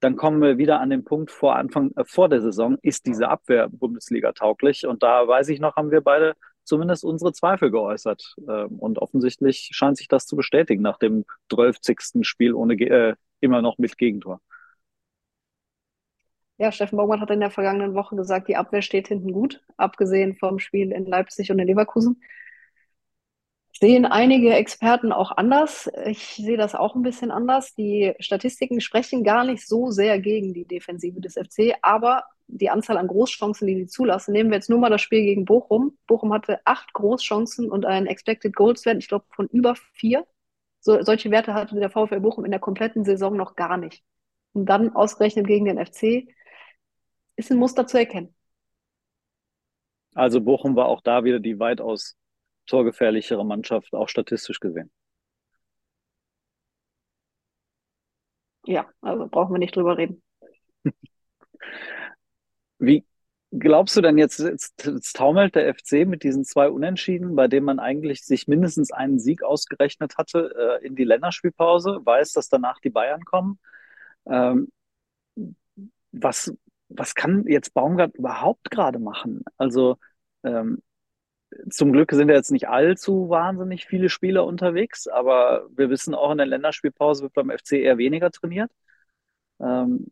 dann 0.00 0.14
kommen 0.14 0.40
wir 0.40 0.58
wieder 0.58 0.80
an 0.80 0.90
den 0.90 1.04
Punkt 1.04 1.32
vor 1.32 1.56
Anfang, 1.56 1.90
äh, 1.96 2.04
vor 2.04 2.28
der 2.28 2.40
Saison, 2.40 2.78
ist 2.82 3.06
diese 3.06 3.28
Abwehr 3.28 3.68
Bundesliga 3.68 4.32
tauglich? 4.32 4.86
Und 4.86 5.02
da 5.02 5.26
weiß 5.26 5.48
ich 5.48 5.58
noch, 5.58 5.74
haben 5.76 5.90
wir 5.90 6.00
beide 6.00 6.34
zumindest 6.62 7.04
unsere 7.04 7.32
Zweifel 7.32 7.72
geäußert. 7.72 8.36
Ähm, 8.48 8.78
und 8.78 8.98
offensichtlich 9.00 9.70
scheint 9.72 9.96
sich 9.96 10.06
das 10.06 10.26
zu 10.26 10.36
bestätigen 10.36 10.82
nach 10.82 10.98
dem 10.98 11.24
12. 11.50 11.78
Spiel 12.22 12.54
ohne 12.54 12.74
äh, 12.74 13.16
immer 13.40 13.62
noch 13.62 13.78
mit 13.78 13.98
Gegentor. 13.98 14.40
Ja, 16.58 16.72
Steffen 16.72 16.96
Baumgart 16.96 17.20
hat 17.20 17.30
in 17.30 17.40
der 17.40 17.50
vergangenen 17.50 17.94
Woche 17.94 18.14
gesagt, 18.16 18.48
die 18.48 18.56
Abwehr 18.56 18.82
steht 18.82 19.08
hinten 19.08 19.32
gut, 19.32 19.62
abgesehen 19.76 20.36
vom 20.36 20.58
Spiel 20.58 20.92
in 20.92 21.06
Leipzig 21.06 21.50
und 21.50 21.58
in 21.58 21.66
Leverkusen. 21.66 22.20
sehen 23.80 24.06
einige 24.06 24.54
Experten 24.54 25.12
auch 25.12 25.30
anders. 25.36 25.90
Ich 26.06 26.34
sehe 26.36 26.56
das 26.56 26.74
auch 26.74 26.94
ein 26.96 27.02
bisschen 27.02 27.30
anders. 27.30 27.74
Die 27.74 28.14
Statistiken 28.18 28.80
sprechen 28.80 29.22
gar 29.24 29.44
nicht 29.44 29.66
so 29.66 29.90
sehr 29.90 30.18
gegen 30.18 30.52
die 30.52 30.66
Defensive 30.66 31.20
des 31.20 31.34
FC, 31.34 31.74
aber 31.82 32.24
die 32.48 32.70
Anzahl 32.70 32.96
an 32.96 33.06
Großchancen, 33.06 33.66
die 33.66 33.76
sie 33.76 33.86
zulassen, 33.86 34.32
nehmen 34.32 34.50
wir 34.50 34.56
jetzt 34.56 34.70
nur 34.70 34.78
mal 34.80 34.90
das 34.90 35.02
Spiel 35.02 35.22
gegen 35.22 35.44
Bochum. 35.44 35.96
Bochum 36.06 36.32
hatte 36.32 36.60
acht 36.64 36.92
Großchancen 36.94 37.70
und 37.70 37.84
einen 37.86 38.06
Expected 38.06 38.56
Goals 38.56 38.84
Wert, 38.86 38.98
ich 38.98 39.08
glaube, 39.08 39.26
von 39.30 39.46
über 39.48 39.76
vier. 39.92 40.26
So, 40.80 41.00
solche 41.02 41.30
Werte 41.30 41.54
hatte 41.54 41.76
der 41.76 41.90
VfL 41.90 42.20
Bochum 42.20 42.44
in 42.44 42.50
der 42.50 42.60
kompletten 42.60 43.04
Saison 43.04 43.36
noch 43.36 43.54
gar 43.54 43.76
nicht. 43.76 44.02
Und 44.54 44.66
dann 44.66 44.94
ausgerechnet 44.96 45.46
gegen 45.46 45.66
den 45.66 45.78
FC 45.78 46.26
ist 47.38 47.50
ein 47.50 47.58
Muster 47.58 47.86
zu 47.86 47.98
erkennen. 47.98 48.34
Also 50.14 50.40
Bochum 50.40 50.74
war 50.74 50.86
auch 50.86 51.00
da 51.00 51.24
wieder 51.24 51.38
die 51.38 51.58
weitaus 51.58 52.16
torgefährlichere 52.66 53.46
Mannschaft, 53.46 53.94
auch 53.94 54.08
statistisch 54.08 54.58
gesehen. 54.58 54.90
Ja, 58.66 58.86
also 59.00 59.28
brauchen 59.28 59.54
wir 59.54 59.58
nicht 59.58 59.76
drüber 59.76 59.96
reden. 59.96 60.22
Wie 62.78 63.06
glaubst 63.52 63.96
du 63.96 64.00
denn 64.00 64.18
jetzt, 64.18 64.40
jetzt, 64.40 64.84
jetzt 64.84 65.16
taumelt 65.16 65.54
der 65.54 65.72
FC 65.72 66.06
mit 66.06 66.24
diesen 66.24 66.44
zwei 66.44 66.68
Unentschieden, 66.68 67.36
bei 67.36 67.46
denen 67.46 67.64
man 67.64 67.78
eigentlich 67.78 68.24
sich 68.24 68.48
mindestens 68.48 68.90
einen 68.92 69.20
Sieg 69.20 69.42
ausgerechnet 69.42 70.18
hatte, 70.18 70.80
äh, 70.82 70.86
in 70.86 70.96
die 70.96 71.04
Länderspielpause, 71.04 72.00
weiß, 72.04 72.32
dass 72.32 72.48
danach 72.48 72.80
die 72.80 72.90
Bayern 72.90 73.24
kommen? 73.24 73.58
Ähm, 74.26 74.70
was, 76.12 76.52
was 76.88 77.14
kann 77.14 77.44
jetzt 77.46 77.74
Baumgart 77.74 78.14
überhaupt 78.14 78.70
gerade 78.70 78.98
machen? 78.98 79.44
Also 79.56 79.96
ähm, 80.44 80.82
zum 81.70 81.92
Glück 81.92 82.12
sind 82.12 82.28
ja 82.28 82.34
jetzt 82.36 82.52
nicht 82.52 82.68
allzu 82.68 83.28
wahnsinnig 83.30 83.86
viele 83.86 84.08
Spieler 84.10 84.44
unterwegs, 84.44 85.06
aber 85.08 85.66
wir 85.70 85.90
wissen 85.90 86.14
auch 86.14 86.30
in 86.30 86.38
der 86.38 86.46
Länderspielpause 86.46 87.22
wird 87.22 87.34
beim 87.34 87.50
FC 87.50 87.72
eher 87.74 87.98
weniger 87.98 88.30
trainiert. 88.30 88.70
Ähm, 89.60 90.08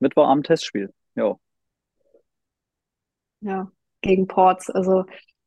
Mittwochabend 0.00 0.46
Testspiel. 0.46 0.92
Ja. 1.14 1.36
Ja, 3.40 3.70
gegen 4.00 4.26
Ports. 4.26 4.70
Also 4.70 5.04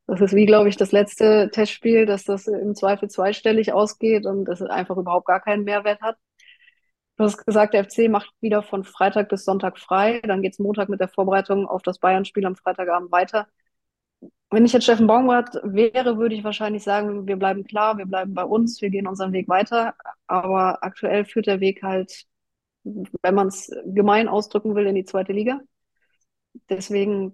das 0.07 0.21
ist 0.21 0.33
wie, 0.35 0.45
glaube 0.45 0.69
ich, 0.69 0.77
das 0.77 0.91
letzte 0.91 1.49
Testspiel, 1.51 2.05
dass 2.05 2.23
das 2.23 2.47
im 2.47 2.75
Zweifel 2.75 3.09
zweistellig 3.09 3.73
ausgeht 3.73 4.25
und 4.25 4.45
das 4.45 4.61
einfach 4.61 4.97
überhaupt 4.97 5.27
gar 5.27 5.41
keinen 5.41 5.63
Mehrwert 5.63 6.01
hat. 6.01 6.17
Du 7.17 7.23
hast 7.23 7.45
gesagt, 7.45 7.73
der 7.73 7.83
FC 7.83 8.07
macht 8.09 8.29
wieder 8.41 8.61
von 8.63 8.83
Freitag 8.83 9.29
bis 9.29 9.43
Sonntag 9.43 9.79
frei. 9.79 10.21
Dann 10.21 10.41
geht 10.41 10.53
es 10.53 10.59
Montag 10.59 10.87
mit 10.89 10.99
der 10.99 11.07
Vorbereitung 11.09 11.67
auf 11.67 11.81
das 11.81 11.99
Bayern-Spiel 11.99 12.45
am 12.45 12.55
Freitagabend 12.55 13.11
weiter. 13.11 13.47
Wenn 14.49 14.65
ich 14.65 14.71
jetzt 14.73 14.83
Steffen 14.83 15.07
Baumgart 15.07 15.59
wäre, 15.63 16.17
würde 16.17 16.35
ich 16.35 16.43
wahrscheinlich 16.43 16.83
sagen, 16.83 17.27
wir 17.27 17.35
bleiben 17.35 17.65
klar, 17.65 17.97
wir 17.97 18.05
bleiben 18.05 18.33
bei 18.33 18.43
uns, 18.45 18.81
wir 18.81 18.89
gehen 18.89 19.07
unseren 19.07 19.33
Weg 19.33 19.49
weiter. 19.49 19.95
Aber 20.27 20.83
aktuell 20.83 21.25
führt 21.25 21.47
der 21.47 21.59
Weg 21.59 21.83
halt, 21.83 22.25
wenn 22.83 23.35
man 23.35 23.47
es 23.47 23.71
gemein 23.85 24.27
ausdrücken 24.29 24.75
will, 24.75 24.87
in 24.87 24.95
die 24.95 25.05
zweite 25.05 25.33
Liga. 25.33 25.59
Deswegen, 26.69 27.33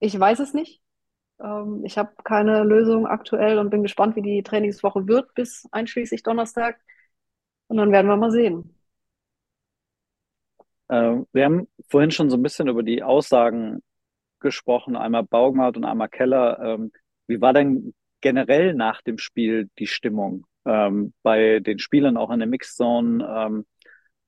ich 0.00 0.18
weiß 0.18 0.40
es 0.40 0.54
nicht. 0.54 0.82
Ähm, 1.40 1.84
ich 1.84 1.98
habe 1.98 2.12
keine 2.24 2.64
Lösung 2.64 3.06
aktuell 3.06 3.58
und 3.58 3.70
bin 3.70 3.82
gespannt, 3.82 4.16
wie 4.16 4.22
die 4.22 4.42
Trainingswoche 4.42 5.06
wird 5.08 5.34
bis 5.34 5.68
einschließlich 5.72 6.22
Donnerstag. 6.22 6.80
Und 7.68 7.78
dann 7.78 7.92
werden 7.92 8.08
wir 8.08 8.16
mal 8.16 8.30
sehen. 8.32 8.77
Äh, 10.88 11.16
wir 11.32 11.44
haben 11.44 11.68
vorhin 11.88 12.10
schon 12.10 12.30
so 12.30 12.36
ein 12.36 12.42
bisschen 12.42 12.68
über 12.68 12.82
die 12.82 13.02
Aussagen 13.02 13.82
gesprochen, 14.40 14.96
einmal 14.96 15.24
Baumgart 15.24 15.76
und 15.76 15.84
einmal 15.84 16.08
Keller. 16.08 16.58
Ähm, 16.60 16.92
wie 17.26 17.40
war 17.40 17.52
denn 17.52 17.94
generell 18.20 18.74
nach 18.74 19.02
dem 19.02 19.18
Spiel 19.18 19.68
die 19.78 19.86
Stimmung 19.86 20.46
ähm, 20.64 21.12
bei 21.22 21.60
den 21.60 21.78
Spielern, 21.78 22.16
auch 22.16 22.30
in 22.30 22.40
der 22.40 22.48
Mixzone, 22.48 23.24
ähm, 23.28 23.66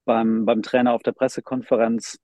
beim, 0.04 0.44
beim 0.44 0.62
Trainer 0.62 0.92
auf 0.94 1.02
der 1.02 1.12
Pressekonferenz? 1.12 2.18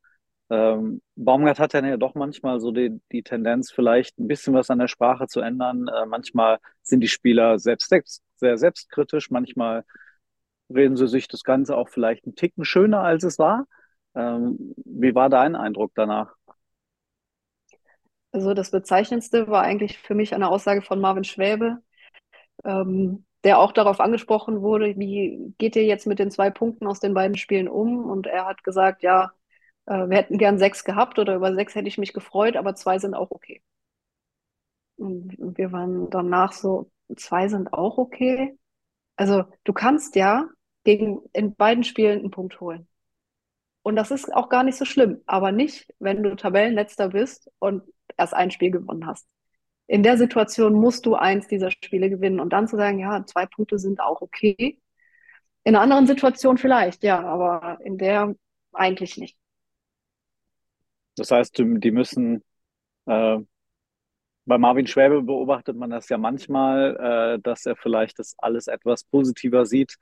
Baumgart 0.48 1.58
hat 1.58 1.72
ja 1.72 1.96
doch 1.96 2.14
manchmal 2.14 2.60
so 2.60 2.70
die, 2.70 3.00
die 3.10 3.24
Tendenz, 3.24 3.72
vielleicht 3.72 4.16
ein 4.20 4.28
bisschen 4.28 4.54
was 4.54 4.70
an 4.70 4.78
der 4.78 4.86
Sprache 4.86 5.26
zu 5.26 5.40
ändern. 5.40 5.88
Äh, 5.88 6.06
manchmal 6.06 6.58
sind 6.82 7.00
die 7.00 7.08
Spieler 7.08 7.58
selbst, 7.58 7.88
selbst 7.88 8.22
sehr 8.36 8.56
selbstkritisch, 8.56 9.32
manchmal 9.32 9.84
reden 10.72 10.96
sie 10.96 11.08
sich 11.08 11.26
das 11.26 11.42
Ganze 11.42 11.76
auch 11.76 11.88
vielleicht 11.88 12.26
einen 12.26 12.36
Ticken 12.36 12.64
schöner, 12.64 13.00
als 13.00 13.24
es 13.24 13.40
war. 13.40 13.66
Ähm, 14.16 14.74
wie 14.84 15.14
war 15.14 15.28
dein 15.28 15.54
Eindruck 15.54 15.92
danach? 15.94 16.34
Also 18.32 18.54
das 18.54 18.70
Bezeichnendste 18.70 19.48
war 19.48 19.62
eigentlich 19.62 19.98
für 19.98 20.14
mich 20.14 20.34
eine 20.34 20.48
Aussage 20.48 20.82
von 20.82 21.00
Marvin 21.00 21.24
Schwäbe, 21.24 21.78
ähm, 22.64 23.24
der 23.44 23.58
auch 23.58 23.72
darauf 23.72 24.00
angesprochen 24.00 24.62
wurde, 24.62 24.98
wie 24.98 25.54
geht 25.58 25.76
ihr 25.76 25.84
jetzt 25.84 26.06
mit 26.06 26.18
den 26.18 26.30
zwei 26.30 26.50
Punkten 26.50 26.86
aus 26.86 27.00
den 27.00 27.14
beiden 27.14 27.36
Spielen 27.36 27.68
um? 27.68 28.04
Und 28.10 28.26
er 28.26 28.46
hat 28.46 28.64
gesagt, 28.64 29.02
ja, 29.02 29.32
äh, 29.86 30.08
wir 30.08 30.18
hätten 30.18 30.38
gern 30.38 30.58
sechs 30.58 30.84
gehabt 30.84 31.18
oder 31.18 31.36
über 31.36 31.54
sechs 31.54 31.74
hätte 31.74 31.88
ich 31.88 31.98
mich 31.98 32.12
gefreut, 32.12 32.56
aber 32.56 32.74
zwei 32.74 32.98
sind 32.98 33.14
auch 33.14 33.30
okay. 33.30 33.62
Und 34.96 35.36
wir 35.58 35.72
waren 35.72 36.10
danach 36.10 36.52
so, 36.52 36.90
zwei 37.16 37.48
sind 37.48 37.72
auch 37.72 37.98
okay. 37.98 38.58
Also 39.16 39.44
du 39.64 39.72
kannst 39.72 40.16
ja 40.16 40.48
gegen 40.84 41.20
in 41.32 41.54
beiden 41.54 41.84
Spielen 41.84 42.20
einen 42.20 42.30
Punkt 42.30 42.60
holen. 42.60 42.88
Und 43.86 43.94
das 43.94 44.10
ist 44.10 44.34
auch 44.34 44.48
gar 44.48 44.64
nicht 44.64 44.76
so 44.76 44.84
schlimm, 44.84 45.22
aber 45.26 45.52
nicht, 45.52 45.94
wenn 46.00 46.24
du 46.24 46.34
Tabellenletzter 46.34 47.10
bist 47.10 47.48
und 47.60 47.84
erst 48.16 48.34
ein 48.34 48.50
Spiel 48.50 48.72
gewonnen 48.72 49.06
hast. 49.06 49.28
In 49.86 50.02
der 50.02 50.18
Situation 50.18 50.72
musst 50.72 51.06
du 51.06 51.14
eins 51.14 51.46
dieser 51.46 51.70
Spiele 51.70 52.10
gewinnen 52.10 52.40
und 52.40 52.52
dann 52.52 52.66
zu 52.66 52.74
sagen, 52.74 52.98
ja, 52.98 53.24
zwei 53.26 53.46
Punkte 53.46 53.78
sind 53.78 54.00
auch 54.00 54.22
okay. 54.22 54.80
In 55.62 55.76
einer 55.76 55.82
anderen 55.84 56.08
Situation 56.08 56.58
vielleicht, 56.58 57.04
ja, 57.04 57.22
aber 57.22 57.78
in 57.84 57.96
der 57.96 58.34
eigentlich 58.72 59.18
nicht. 59.18 59.38
Das 61.14 61.30
heißt, 61.30 61.56
die 61.56 61.92
müssen, 61.92 62.42
äh, 63.04 63.38
bei 64.46 64.58
Marvin 64.58 64.88
Schwäbe 64.88 65.22
beobachtet 65.22 65.76
man 65.76 65.90
das 65.90 66.08
ja 66.08 66.18
manchmal, 66.18 67.36
äh, 67.36 67.40
dass 67.40 67.64
er 67.66 67.76
vielleicht 67.76 68.18
das 68.18 68.34
alles 68.38 68.66
etwas 68.66 69.04
positiver 69.04 69.64
sieht, 69.64 69.96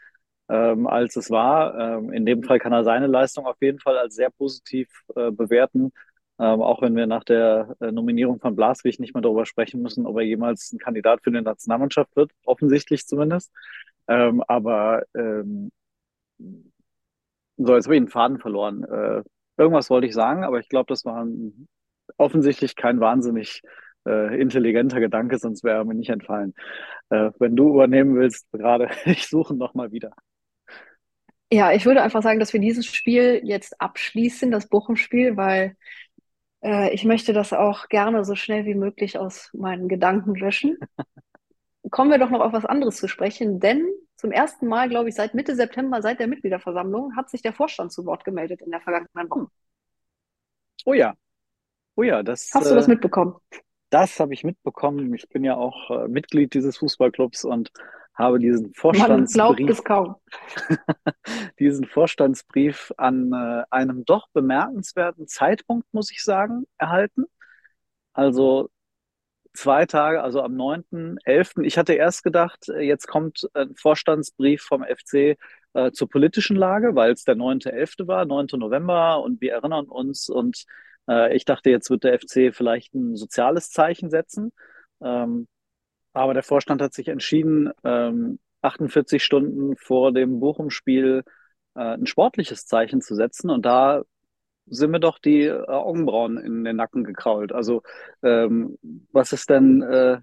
ähm, 0.49 0.87
als 0.87 1.17
es 1.17 1.31
war. 1.31 1.99
Ähm, 1.99 2.13
in 2.13 2.27
dem 2.27 2.43
Fall 2.43 2.59
kann 2.59 2.73
er 2.73 2.85
seine 2.85 3.07
Leistung 3.07 3.47
auf 3.47 3.57
jeden 3.61 3.79
Fall 3.81 3.99
als 3.99 4.15
sehr 4.15 4.31
positiv 4.31 4.89
äh, 5.17 5.31
bewerten. 5.31 5.93
Ähm, 6.39 6.63
auch 6.63 6.83
wenn 6.83 6.97
wir 6.97 7.07
nach 7.07 7.25
der 7.25 7.77
äh, 7.81 7.93
Nominierung 7.93 8.41
von 8.41 8.57
Blaswig 8.57 8.99
nicht 8.99 9.15
mehr 9.15 9.23
darüber 9.23 9.47
sprechen 9.47 9.83
müssen, 9.83 10.07
ob 10.07 10.17
er 10.17 10.23
jemals 10.25 10.73
ein 10.73 10.79
Kandidat 10.79 11.23
für 11.23 11.31
die 11.31 11.41
Nationalmannschaft 11.41 12.15
wird, 12.17 12.33
offensichtlich 12.45 13.07
zumindest. 13.07 13.53
Ähm, 14.09 14.43
aber 14.49 15.05
ähm, 15.15 15.71
so, 17.57 17.75
jetzt 17.75 17.87
habe 17.87 17.95
ich 17.95 18.01
einen 18.01 18.09
Faden 18.09 18.39
verloren. 18.39 18.85
Äh, 18.85 19.23
irgendwas 19.57 19.91
wollte 19.91 20.07
ich 20.07 20.15
sagen, 20.15 20.45
aber 20.45 20.59
ich 20.59 20.69
glaube, 20.69 20.87
das 20.89 21.05
war 21.05 21.25
ein, 21.25 21.69
offensichtlich 22.17 22.77
kein 22.77 23.01
wahnsinnig 23.01 23.63
äh, 24.07 24.41
intelligenter 24.41 25.01
Gedanke, 25.01 25.39
sonst 25.39 25.65
wäre 25.65 25.79
er 25.79 25.85
mir 25.85 25.95
nicht 25.95 26.11
entfallen. 26.11 26.55
Äh, 27.11 27.31
wenn 27.39 27.57
du 27.57 27.71
übernehmen 27.71 28.17
willst, 28.17 28.51
gerade, 28.53 28.89
ich 29.07 29.29
suche 29.29 29.55
noch 29.55 29.75
mal 29.75 29.93
wieder. 29.93 30.13
Ja, 31.53 31.73
ich 31.73 31.87
würde 31.87 32.03
einfach 32.03 32.23
sagen, 32.23 32.41
dass 32.41 32.53
wir 32.53 32.61
dieses 32.61 32.87
Spiel 32.87 33.41
jetzt 33.45 33.81
abschließen, 33.81 34.51
das 34.51 34.69
Bochum-Spiel, 34.69 35.37
weil 35.37 35.77
äh, 36.63 36.93
ich 36.93 37.05
möchte 37.05 37.33
das 37.33 37.53
auch 37.53 37.89
gerne 37.89 38.25
so 38.25 38.35
schnell 38.35 38.65
wie 38.65 38.75
möglich 38.75 39.19
aus 39.19 39.51
meinen 39.53 39.89
Gedanken 39.89 40.35
löschen. 40.35 40.79
Kommen 41.91 42.11
wir 42.11 42.19
doch 42.19 42.31
noch 42.31 42.41
auf 42.41 42.53
was 42.53 42.65
anderes 42.65 42.97
zu 42.97 43.09
sprechen, 43.09 43.61
denn 43.61 43.87
zum 44.17 44.33
ersten 44.33 44.67
Mal, 44.67 44.89
glaube 44.89 45.11
ich, 45.11 45.15
seit 45.15 45.35
Mitte 45.35 45.55
September, 45.55 46.01
seit 46.01 46.19
der 46.19 46.29
Mitgliederversammlung, 46.29 47.15
hat 47.15 47.29
sich 47.29 47.43
der 47.43 47.53
Vorstand 47.53 47.93
zu 47.93 48.07
Wort 48.07 48.25
gemeldet 48.25 48.63
in 48.63 48.71
der 48.71 48.81
vergangenen 48.81 49.31
Woche. 49.31 49.49
Oh 50.87 50.95
ja. 50.95 51.15
Oh 51.97 52.03
ja, 52.03 52.23
das. 52.23 52.51
Hast 52.55 52.71
du 52.71 52.75
das 52.75 52.87
äh, 52.87 52.91
mitbekommen? 52.91 53.35
Das 53.91 54.19
habe 54.19 54.35
ich 54.35 54.45
mitbekommen. 54.45 55.15
Ich 55.15 55.29
bin 55.29 55.45
ja 55.45 55.57
auch 55.57 55.91
äh, 55.91 56.09
Mitglied 56.09 56.55
dieses 56.55 56.79
Fußballclubs 56.79 57.45
und 57.45 57.71
habe 58.15 58.39
diesen 58.39 58.73
Vorstandsbrief, 58.75 59.83
diesen 61.59 61.87
Vorstandsbrief 61.87 62.93
an 62.97 63.33
äh, 63.33 63.65
einem 63.71 64.05
doch 64.05 64.29
bemerkenswerten 64.33 65.27
Zeitpunkt, 65.27 65.93
muss 65.93 66.11
ich 66.11 66.23
sagen, 66.23 66.67
erhalten. 66.79 67.25
Also 68.13 68.71
zwei 69.53 69.87
Tage, 69.87 70.23
also 70.23 70.43
am 70.43 70.55
9.11. 70.55 71.63
Ich 71.63 71.79
hatte 71.79 71.95
erst 71.95 72.23
gedacht, 72.23 72.69
äh, 72.69 72.81
jetzt 72.81 73.07
kommt 73.07 73.49
ein 73.55 73.75
Vorstandsbrief 73.75 74.63
vom 74.63 74.85
FC 74.85 75.37
äh, 75.75 75.91
zur 75.93 76.09
politischen 76.09 76.57
Lage, 76.57 76.95
weil 76.95 77.13
es 77.13 77.25
der 77.25 77.37
9.11. 77.37 78.07
war, 78.07 78.25
9. 78.25 78.47
November 78.55 79.23
und 79.23 79.41
wir 79.41 79.53
erinnern 79.53 79.87
uns 79.87 80.29
und 80.29 80.65
äh, 81.09 81.35
ich 81.35 81.45
dachte, 81.45 81.71
jetzt 81.71 81.91
wird 81.91 82.05
der 82.05 82.19
FC 82.19 82.55
vielleicht 82.55 82.95
ein 82.95 83.17
soziales 83.17 83.71
Zeichen 83.71 84.11
setzen. 84.11 84.53
Ähm, 85.03 85.49
aber 86.15 86.35
der 86.35 86.43
Vorstand 86.45 86.83
hat 86.83 86.95
sich 86.95 87.09
entschieden, 87.09 87.71
ähm, 87.85 88.39
48 88.63 89.23
Stunden 89.25 89.77
vor 89.77 90.13
dem 90.13 90.41
Bochum-Spiel 90.41 91.25
äh, 91.77 91.81
ein 91.81 92.07
sportliches 92.07 92.67
Zeichen 92.67 93.03
zu 93.03 93.15
setzen. 93.17 93.51
Und 93.51 93.67
da 93.67 94.03
sind 94.67 94.91
mir 94.93 95.01
doch 95.01 95.19
die 95.19 95.43
äh, 95.43 95.67
Augenbrauen 95.69 96.39
in 96.39 96.65
den 96.65 96.77
Nacken 96.77 97.05
gekrault. 97.05 97.53
Also 97.53 97.83
ähm, 98.23 98.79
was 99.13 99.33
ist 99.33 99.51
denn, 99.51 99.83
äh, 99.83 100.21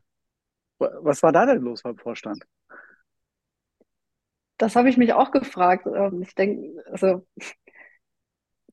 Was 0.79 1.23
war 1.23 1.31
da 1.31 1.45
denn 1.45 1.61
los 1.61 1.83
beim 1.83 1.97
Vorstand? 1.97 2.43
Das 4.57 4.75
habe 4.75 4.89
ich 4.89 4.97
mich 4.97 5.13
auch 5.13 5.31
gefragt. 5.31 5.87
Ähm, 5.87 6.21
ich 6.21 6.35
denke, 6.35 6.83
also 6.91 7.25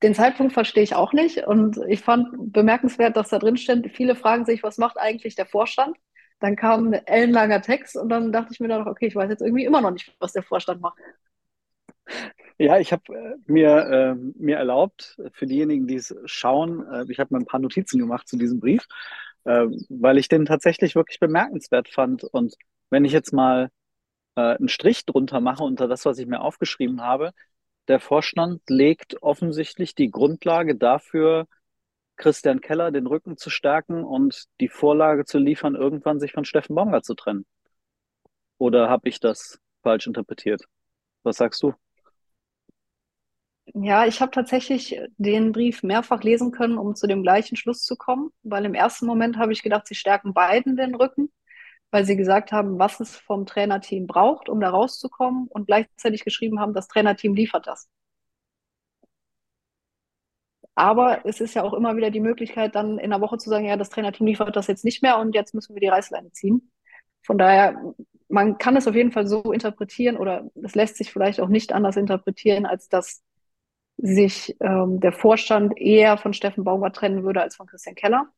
den 0.03 0.15
Zeitpunkt 0.15 0.53
verstehe 0.53 0.83
ich 0.83 0.95
auch 0.95 1.13
nicht. 1.13 1.47
Und 1.47 1.79
ich 1.89 2.01
fand 2.03 2.53
bemerkenswert, 2.53 3.17
dass 3.17 3.31
da 3.31 3.39
drin 3.39 3.57
steht, 3.57 3.91
viele 3.93 4.15
fragen 4.15 4.45
sich, 4.45 4.63
was 4.63 4.79
macht 4.79 4.99
eigentlich 4.99 5.35
der 5.35 5.47
Vorstand? 5.47 5.97
Dann 6.41 6.57
kam 6.57 6.89
ein 6.89 7.07
ellenlanger 7.07 7.61
Text 7.63 7.97
und 7.97 8.09
dann 8.09 8.33
dachte 8.33 8.53
ich 8.53 8.61
mir 8.61 8.69
dann, 8.69 8.87
okay, 8.87 9.07
ich 9.07 9.17
weiß 9.17 9.31
jetzt 9.31 9.43
irgendwie 9.43 9.65
immer 9.65 9.81
noch 9.81 9.91
nicht, 9.91 10.15
was 10.21 10.33
der 10.33 10.43
Vorstand 10.43 10.81
macht. 10.81 10.99
Ja, 12.59 12.79
ich 12.79 12.93
habe 12.93 13.03
äh, 13.15 13.37
mir, 13.47 13.69
äh, 13.69 14.15
mir 14.15 14.57
erlaubt, 14.57 15.17
für 15.33 15.47
diejenigen, 15.47 15.87
die 15.87 15.97
es 15.97 16.15
schauen, 16.25 16.85
äh, 16.93 17.05
ich 17.09 17.19
habe 17.21 17.35
mir 17.35 17.41
ein 17.41 17.47
paar 17.47 17.61
Notizen 17.61 17.99
gemacht 17.99 18.27
zu 18.29 18.37
diesem 18.37 18.61
Brief, 18.61 18.87
äh, 19.45 19.67
weil 19.89 20.19
ich 20.19 20.29
den 20.29 20.45
tatsächlich 20.45 20.95
wirklich 20.97 21.21
bemerkenswert 21.21 21.89
fand. 21.89 22.25
Und 22.25 22.57
wenn 22.91 23.05
ich 23.05 23.13
jetzt 23.13 23.33
mal 23.33 23.71
äh, 24.37 24.57
einen 24.57 24.69
Strich 24.69 25.07
drunter 25.07 25.41
mache 25.41 25.65
unter 25.65 25.89
das, 25.89 26.05
was 26.07 26.19
ich 26.19 26.27
mir 26.27 26.41
aufgeschrieben 26.41 27.03
habe, 27.03 27.33
der 27.89 28.01
Vorstand 28.01 28.63
legt 28.69 29.23
offensichtlich 29.23 29.95
die 29.95 30.11
Grundlage 30.11 30.77
dafür, 30.77 31.47
Christian 32.19 32.61
Keller 32.61 32.91
den 32.91 33.07
Rücken 33.07 33.37
zu 33.37 33.49
stärken 33.49 34.05
und 34.05 34.45
die 34.61 34.69
Vorlage 34.69 35.25
zu 35.25 35.39
liefern, 35.39 35.75
irgendwann 35.75 36.21
sich 36.21 36.33
von 36.33 36.45
Steffen 36.45 36.75
Baumgart 36.75 37.05
zu 37.05 37.15
trennen. 37.15 37.47
Oder 38.59 38.91
habe 38.91 39.09
ich 39.09 39.21
das 39.21 39.61
falsch 39.83 40.07
interpretiert? 40.07 40.65
Was 41.23 41.37
sagst 41.37 41.63
du? 41.63 41.75
Ja, 43.75 44.07
ich 44.07 44.21
habe 44.21 44.31
tatsächlich 44.31 44.99
den 45.19 45.53
Brief 45.53 45.83
mehrfach 45.83 46.23
lesen 46.23 46.53
können, 46.53 46.79
um 46.79 46.95
zu 46.95 47.07
dem 47.07 47.23
gleichen 47.23 47.57
Schluss 47.57 47.85
zu 47.85 47.97
kommen, 47.97 48.31
weil 48.43 48.65
im 48.65 48.75
ersten 48.75 49.07
Moment 49.07 49.37
habe 49.37 49.53
ich 49.53 49.63
gedacht, 49.63 49.87
sie 49.87 49.95
stärken 49.95 50.33
beiden 50.33 50.77
den 50.77 50.95
Rücken, 50.95 51.31
weil 51.91 52.05
sie 52.05 52.17
gesagt 52.17 52.51
haben, 52.51 52.79
was 52.79 52.99
es 53.01 53.17
vom 53.17 53.47
Trainerteam 53.47 54.07
braucht, 54.07 54.49
um 54.49 54.61
da 54.61 54.71
rauszukommen 54.71 55.49
und 55.49 55.67
gleichzeitig 55.67 56.25
geschrieben 56.25 56.61
haben, 56.61 56.73
das 56.75 56.89
Trainerteam 56.89 57.35
liefert 57.35 57.67
das. 57.67 57.89
Aber 60.79 61.27
es 61.27 61.41
ist 61.41 61.55
ja 61.55 61.65
auch 61.65 61.75
immer 61.75 61.97
wieder 61.97 62.13
die 62.13 62.21
Möglichkeit, 62.21 62.77
dann 62.77 63.01
in 63.01 63.11
der 63.11 63.21
Woche 63.21 63.37
zu 63.37 63.51
sagen, 63.51 63.65
ja, 63.65 63.77
das 63.77 63.91
Trainerteam 63.91 64.29
liefert 64.29 64.55
das 64.55 64.69
jetzt 64.69 64.85
nicht 64.85 65.03
mehr 65.03 65.19
und 65.19 65.35
jetzt 65.35 65.53
müssen 65.53 65.75
wir 65.75 65.81
die 65.81 65.89
Reißleine 65.89 66.31
ziehen. 66.31 66.71
Von 67.23 67.37
daher, 67.37 67.95
man 68.29 68.59
kann 68.59 68.77
es 68.77 68.87
auf 68.87 68.95
jeden 68.95 69.11
Fall 69.11 69.27
so 69.27 69.53
interpretieren 69.53 70.17
oder 70.17 70.49
es 70.63 70.77
lässt 70.77 70.97
sich 70.97 71.13
vielleicht 71.13 71.41
auch 71.41 71.49
nicht 71.49 71.73
anders 71.73 71.97
interpretieren, 71.97 72.65
als 72.65 72.89
dass 72.89 73.25
sich 73.97 74.57
ähm, 74.61 75.01
der 75.01 75.11
Vorstand 75.11 75.77
eher 75.77 76.17
von 76.17 76.33
Steffen 76.33 76.63
Baumgart 76.63 76.95
trennen 76.95 77.25
würde 77.25 77.43
als 77.43 77.57
von 77.57 77.67
Christian 77.67 77.97
Keller. 77.97 78.29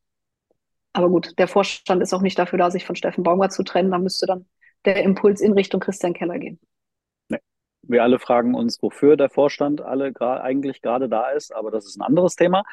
Aber 0.93 1.09
gut, 1.09 1.37
der 1.37 1.47
Vorstand 1.47 2.01
ist 2.01 2.11
auch 2.11 2.23
nicht 2.23 2.39
dafür 2.39 2.57
da, 2.57 2.71
sich 2.71 2.85
von 2.87 2.95
Steffen 2.95 3.23
Baumgart 3.23 3.53
zu 3.53 3.61
trennen. 3.61 3.91
Da 3.91 3.99
müsste 3.99 4.25
dann 4.25 4.47
der 4.85 5.03
Impuls 5.03 5.41
in 5.41 5.53
Richtung 5.53 5.79
Christian 5.79 6.13
Keller 6.13 6.39
gehen. 6.39 6.59
Wir 7.83 8.03
alle 8.03 8.19
fragen 8.19 8.55
uns, 8.55 8.81
wofür 8.81 9.17
der 9.17 9.29
Vorstand 9.29 9.81
alle 9.81 10.13
eigentlich 10.19 10.81
gerade 10.81 11.09
da 11.09 11.29
ist, 11.31 11.53
aber 11.53 11.71
das 11.71 11.85
ist 11.85 11.97
ein 11.97 12.03
anderes 12.03 12.35
Thema. 12.35 12.63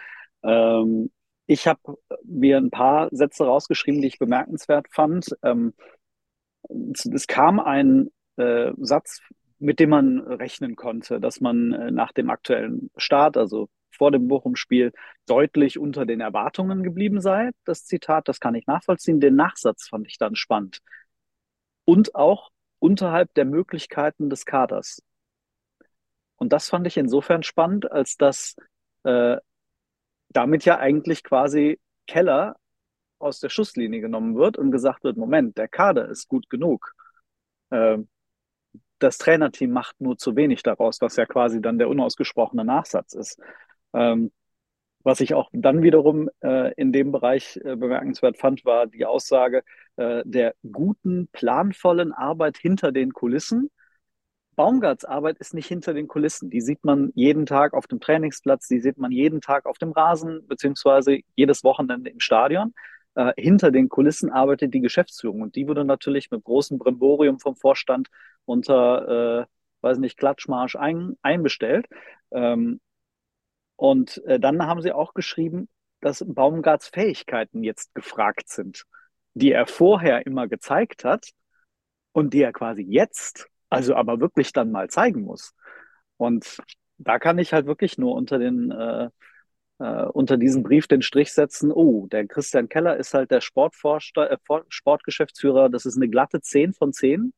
Ähm, 0.43 1.11
ich 1.47 1.67
habe 1.67 1.97
mir 2.25 2.59
ein 2.59 2.71
paar 2.71 3.09
Sätze 3.11 3.45
rausgeschrieben, 3.45 4.03
die 4.03 4.09
ich 4.09 4.19
bemerkenswert 4.19 4.87
fand. 4.91 5.37
Ähm, 5.43 5.75
es 6.69 7.27
kam 7.27 7.59
ein 7.61 8.11
äh, 8.37 8.73
Satz 8.79 9.23
mit 9.59 9.81
dem 9.81 9.91
man 9.91 10.21
rechnen 10.21 10.77
konnte, 10.77 11.21
dass 11.21 11.41
man 11.41 11.73
äh, 11.73 11.91
nach 11.91 12.13
dem 12.13 12.31
aktuellen 12.31 12.91
Start, 12.97 13.37
also 13.37 13.69
vor 13.91 14.11
dem 14.13 14.29
Bochum-Spiel, 14.29 14.93
deutlich 15.27 15.79
unter 15.79 16.07
den 16.07 16.21
Erwartungen 16.21 16.83
geblieben 16.83 17.21
sei. 17.21 17.51
Das 17.65 17.85
Zitat, 17.85 18.29
das 18.29 18.41
kann 18.41 18.55
ich 18.55 18.67
nachvollziehen. 18.67 19.21
Den 19.21 19.35
Nachsatz 19.35 19.89
fand 19.89 20.07
ich 20.07 20.19
dann 20.19 20.37
spannend. 20.37 20.81
Und 21.85 22.15
auch 22.15 22.51
unterhalb 22.79 23.33
der 23.35 23.45
Möglichkeiten 23.45 24.31
des 24.31 24.45
Kaders. 24.45 25.03
Und 26.37 26.53
das 26.53 26.69
fand 26.69 26.87
ich 26.87 26.97
insofern 26.97 27.43
spannend, 27.43 27.91
als 27.91 28.17
dass 28.17 28.57
äh, 29.03 29.37
damit 30.31 30.65
ja 30.65 30.79
eigentlich 30.79 31.25
quasi 31.25 31.81
Keller 32.07 32.57
aus 33.19 33.41
der 33.41 33.49
Schusslinie 33.49 34.01
genommen 34.01 34.37
wird 34.37 34.57
und 34.57 34.71
gesagt 34.71 35.05
wird, 35.05 35.17
Moment, 35.17 35.59
der 35.59 35.69
Kader 35.69 36.09
ist 36.09 36.29
gut 36.29 36.49
genug. 36.49 36.95
Äh, 37.71 37.99
das 38.99 39.19
Trainerteam 39.19 39.71
macht 39.71 40.01
nur 40.01 40.17
zu 40.17 40.37
wenig 40.37 40.63
daraus, 40.63 41.01
was 41.01 41.17
ja 41.17 41.27
quasi 41.27 41.61
dann 41.61 41.79
der 41.79 41.89
unausgesprochene 41.89 42.65
Nachsatz 42.65 43.15
ist. 43.15 43.41
Ähm, 43.93 44.33
was 45.05 45.21
ich 45.21 45.35
auch 45.35 45.49
dann 45.53 45.83
wiederum 45.83 46.29
äh, 46.43 46.73
in 46.75 46.93
dem 46.93 47.13
Bereich 47.13 47.59
äh, 47.65 47.77
bemerkenswert 47.77 48.37
fand, 48.37 48.65
war 48.65 48.87
die 48.87 49.07
Aussage 49.07 49.63
äh, 49.97 50.23
der 50.25 50.55
guten, 50.71 51.29
planvollen 51.33 52.13
Arbeit 52.13 52.59
hinter 52.59 52.93
den 52.93 53.13
Kulissen. 53.13 53.71
Baumgarts 54.57 55.05
Arbeit 55.05 55.39
ist 55.39 55.55
nicht 55.55 55.69
hinter 55.69 55.95
den 55.95 56.09
Kulissen. 56.09 56.51
Die 56.51 56.61
sieht 56.61 56.85
man 56.85 57.13
jeden 57.15 57.47
Tag 57.47 57.75
auf 57.75 57.87
dem 57.87 58.01
Trainingsplatz, 58.01 58.67
die 58.67 58.81
sieht 58.81 58.99
man 58.99 59.13
jeden 59.13 59.41
Tag 59.41 59.67
auf 59.67 59.79
dem 59.79 59.93
Rasen, 59.93 60.47
beziehungsweise 60.49 61.21
jedes 61.37 61.63
Wochenende 61.63 62.11
im 62.11 62.19
Stadion. 62.19 62.75
Äh, 63.15 63.33
hinter 63.37 63.71
den 63.71 63.89
Kulissen 63.89 64.31
arbeitet 64.31 64.75
die 64.75 64.81
Geschäftsführung 64.81 65.43
und 65.43 65.55
die 65.57 65.69
wurde 65.69 65.85
natürlich 65.85 66.31
mit 66.31 66.43
großem 66.45 66.79
Brimborium 66.79 67.39
vom 67.39 67.57
Vorstand 67.57 68.09
unter, 68.47 69.43
äh, 69.43 69.47
weiß 69.81 69.99
nicht, 69.99 70.17
Klatschmarsch 70.19 70.77
ein, 70.77 71.17
einbestellt. 71.23 71.87
Ähm, 72.33 72.81
und 73.79 74.23
äh, 74.27 74.41
dann 74.41 74.67
haben 74.67 74.83
sie 74.83 74.93
auch 74.93 75.15
geschrieben, 75.15 75.69
dass 76.01 76.25
Baumgarts 76.27 76.89
Fähigkeiten 76.89 77.63
jetzt 77.63 77.95
gefragt 77.95 78.49
sind, 78.49 78.83
die 79.35 79.53
er 79.53 79.67
vorher 79.69 80.27
immer 80.27 80.49
gezeigt 80.49 81.05
hat 81.05 81.31
und 82.11 82.35
die 82.35 82.43
er 82.43 82.53
quasi 82.53 82.83
jetzt, 82.83 83.47
also 83.71 83.95
aber 83.95 84.19
wirklich 84.19 84.53
dann 84.53 84.73
mal 84.73 84.91
zeigen 84.91 85.23
muss. 85.23 85.55
Und 86.17 86.59
da 86.99 87.21
kann 87.21 87.39
ich 87.39 87.53
halt 87.53 87.67
wirklich 87.67 87.99
nur 87.99 88.17
unter 88.17 88.39
den 88.41 88.73
äh, 88.73 89.11
äh, 89.79 90.07
unter 90.07 90.37
diesen 90.37 90.65
Brief 90.65 90.89
den 90.89 91.03
Strich 91.03 91.33
setzen, 91.33 91.71
oh, 91.71 92.09
der 92.09 92.27
Christian 92.27 92.69
Keller 92.69 92.97
ist 92.97 93.15
halt 93.15 93.31
der 93.31 93.41
Sportforscher, 93.41 94.33
äh, 94.33 94.39
Sportgeschäftsführer, 94.69 95.69
das 95.69 95.87
ist 95.87 95.95
eine 95.97 96.09
glatte 96.09 96.41
10 96.41 96.75
von 96.75 96.93
10. 96.93 97.33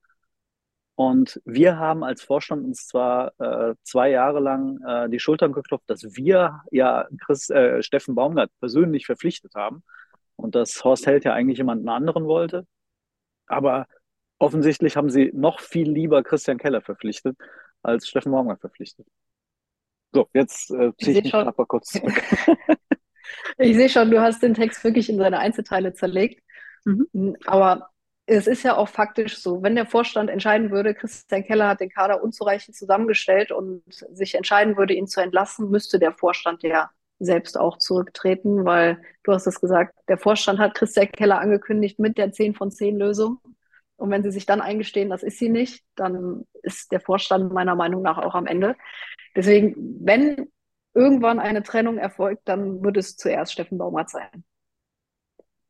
Und 1.00 1.40
wir 1.46 1.78
haben 1.78 2.04
als 2.04 2.20
Vorstand 2.20 2.62
uns 2.62 2.86
zwar 2.86 3.32
äh, 3.40 3.74
zwei 3.84 4.10
Jahre 4.10 4.38
lang 4.38 4.82
äh, 4.86 5.08
die 5.08 5.18
Schultern 5.18 5.54
geklopft, 5.54 5.88
dass 5.88 6.02
wir 6.14 6.60
ja 6.70 7.08
Chris, 7.24 7.48
äh, 7.48 7.82
Steffen 7.82 8.14
Baumgart 8.14 8.50
persönlich 8.60 9.06
verpflichtet 9.06 9.54
haben 9.54 9.82
und 10.36 10.54
dass 10.54 10.84
Horst 10.84 11.06
Held 11.06 11.24
ja 11.24 11.32
eigentlich 11.32 11.56
jemanden 11.56 11.88
anderen 11.88 12.26
wollte. 12.26 12.66
Aber 13.46 13.86
offensichtlich 14.38 14.98
haben 14.98 15.08
sie 15.08 15.30
noch 15.32 15.60
viel 15.60 15.90
lieber 15.90 16.22
Christian 16.22 16.58
Keller 16.58 16.82
verpflichtet 16.82 17.34
als 17.82 18.06
Steffen 18.06 18.32
Baumgart 18.32 18.60
verpflichtet. 18.60 19.06
So, 20.12 20.28
jetzt 20.34 20.70
äh, 20.70 20.92
ziehe 20.98 21.12
ich, 21.12 21.16
ich 21.16 21.22
mich 21.22 21.30
schon, 21.30 21.48
aber 21.48 21.64
kurz 21.64 21.88
zurück. 21.92 22.22
ich 23.56 23.74
sehe 23.74 23.88
schon, 23.88 24.10
du 24.10 24.20
hast 24.20 24.42
den 24.42 24.52
Text 24.52 24.84
wirklich 24.84 25.08
in 25.08 25.16
seine 25.16 25.38
Einzelteile 25.38 25.94
zerlegt. 25.94 26.44
Mhm. 26.84 27.38
Aber 27.46 27.88
es 28.30 28.46
ist 28.46 28.62
ja 28.62 28.76
auch 28.76 28.88
faktisch 28.88 29.38
so, 29.38 29.60
wenn 29.62 29.74
der 29.74 29.86
Vorstand 29.86 30.30
entscheiden 30.30 30.70
würde, 30.70 30.94
Christian 30.94 31.44
Keller 31.44 31.68
hat 31.68 31.80
den 31.80 31.90
Kader 31.90 32.22
unzureichend 32.22 32.76
zusammengestellt 32.76 33.50
und 33.50 33.82
sich 33.88 34.36
entscheiden 34.36 34.76
würde, 34.76 34.94
ihn 34.94 35.08
zu 35.08 35.20
entlassen, 35.20 35.68
müsste 35.68 35.98
der 35.98 36.12
Vorstand 36.12 36.62
ja 36.62 36.90
selbst 37.18 37.58
auch 37.58 37.78
zurücktreten, 37.78 38.64
weil 38.64 39.02
du 39.24 39.32
hast 39.32 39.48
es 39.48 39.60
gesagt, 39.60 39.98
der 40.08 40.16
Vorstand 40.16 40.60
hat 40.60 40.76
Christian 40.76 41.10
Keller 41.10 41.40
angekündigt 41.40 41.98
mit 41.98 42.18
der 42.18 42.30
10 42.30 42.54
von 42.54 42.70
10 42.70 42.98
Lösung. 42.98 43.40
Und 43.96 44.10
wenn 44.10 44.22
sie 44.22 44.30
sich 44.30 44.46
dann 44.46 44.60
eingestehen, 44.60 45.10
das 45.10 45.24
ist 45.24 45.38
sie 45.38 45.48
nicht, 45.48 45.84
dann 45.96 46.46
ist 46.62 46.92
der 46.92 47.00
Vorstand 47.00 47.52
meiner 47.52 47.74
Meinung 47.74 48.00
nach 48.00 48.16
auch 48.18 48.36
am 48.36 48.46
Ende. 48.46 48.76
Deswegen, 49.34 49.74
wenn 50.02 50.48
irgendwann 50.94 51.40
eine 51.40 51.64
Trennung 51.64 51.98
erfolgt, 51.98 52.42
dann 52.44 52.82
würde 52.82 53.00
es 53.00 53.16
zuerst 53.16 53.52
Steffen 53.52 53.76
Baumert 53.76 54.08
sein. 54.08 54.44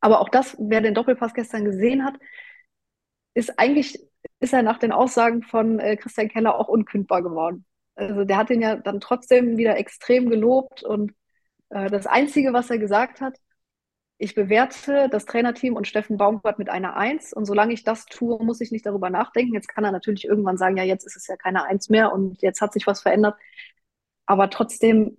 Aber 0.00 0.20
auch 0.20 0.28
das, 0.28 0.56
wer 0.58 0.82
den 0.82 0.94
Doppelpass 0.94 1.34
gestern 1.34 1.64
gesehen 1.64 2.04
hat, 2.04 2.14
ist 3.34 3.58
eigentlich, 3.58 3.98
ist 4.40 4.52
er 4.52 4.62
nach 4.62 4.78
den 4.78 4.92
Aussagen 4.92 5.42
von 5.42 5.78
äh, 5.78 5.96
Christian 5.96 6.28
Keller 6.28 6.58
auch 6.58 6.68
unkündbar 6.68 7.22
geworden. 7.22 7.64
Also 7.94 8.24
der 8.24 8.36
hat 8.38 8.50
ihn 8.50 8.62
ja 8.62 8.76
dann 8.76 9.00
trotzdem 9.00 9.56
wieder 9.56 9.76
extrem 9.76 10.30
gelobt 10.30 10.82
und 10.82 11.12
äh, 11.70 11.90
das 11.90 12.06
Einzige, 12.06 12.52
was 12.52 12.70
er 12.70 12.78
gesagt 12.78 13.20
hat, 13.20 13.36
ich 14.18 14.34
bewerte 14.34 15.08
das 15.10 15.24
Trainerteam 15.24 15.76
und 15.76 15.86
Steffen 15.86 16.18
Baumgart 16.18 16.58
mit 16.58 16.68
einer 16.68 16.94
Eins 16.96 17.32
und 17.32 17.46
solange 17.46 17.72
ich 17.72 17.84
das 17.84 18.04
tue, 18.06 18.42
muss 18.44 18.60
ich 18.60 18.70
nicht 18.70 18.84
darüber 18.84 19.08
nachdenken. 19.08 19.54
Jetzt 19.54 19.68
kann 19.68 19.84
er 19.84 19.92
natürlich 19.92 20.26
irgendwann 20.26 20.58
sagen, 20.58 20.76
ja, 20.76 20.84
jetzt 20.84 21.06
ist 21.06 21.16
es 21.16 21.26
ja 21.26 21.36
keine 21.36 21.64
Eins 21.64 21.88
mehr 21.88 22.12
und 22.12 22.42
jetzt 22.42 22.60
hat 22.60 22.72
sich 22.74 22.86
was 22.86 23.00
verändert. 23.00 23.36
Aber 24.26 24.50
trotzdem 24.50 25.18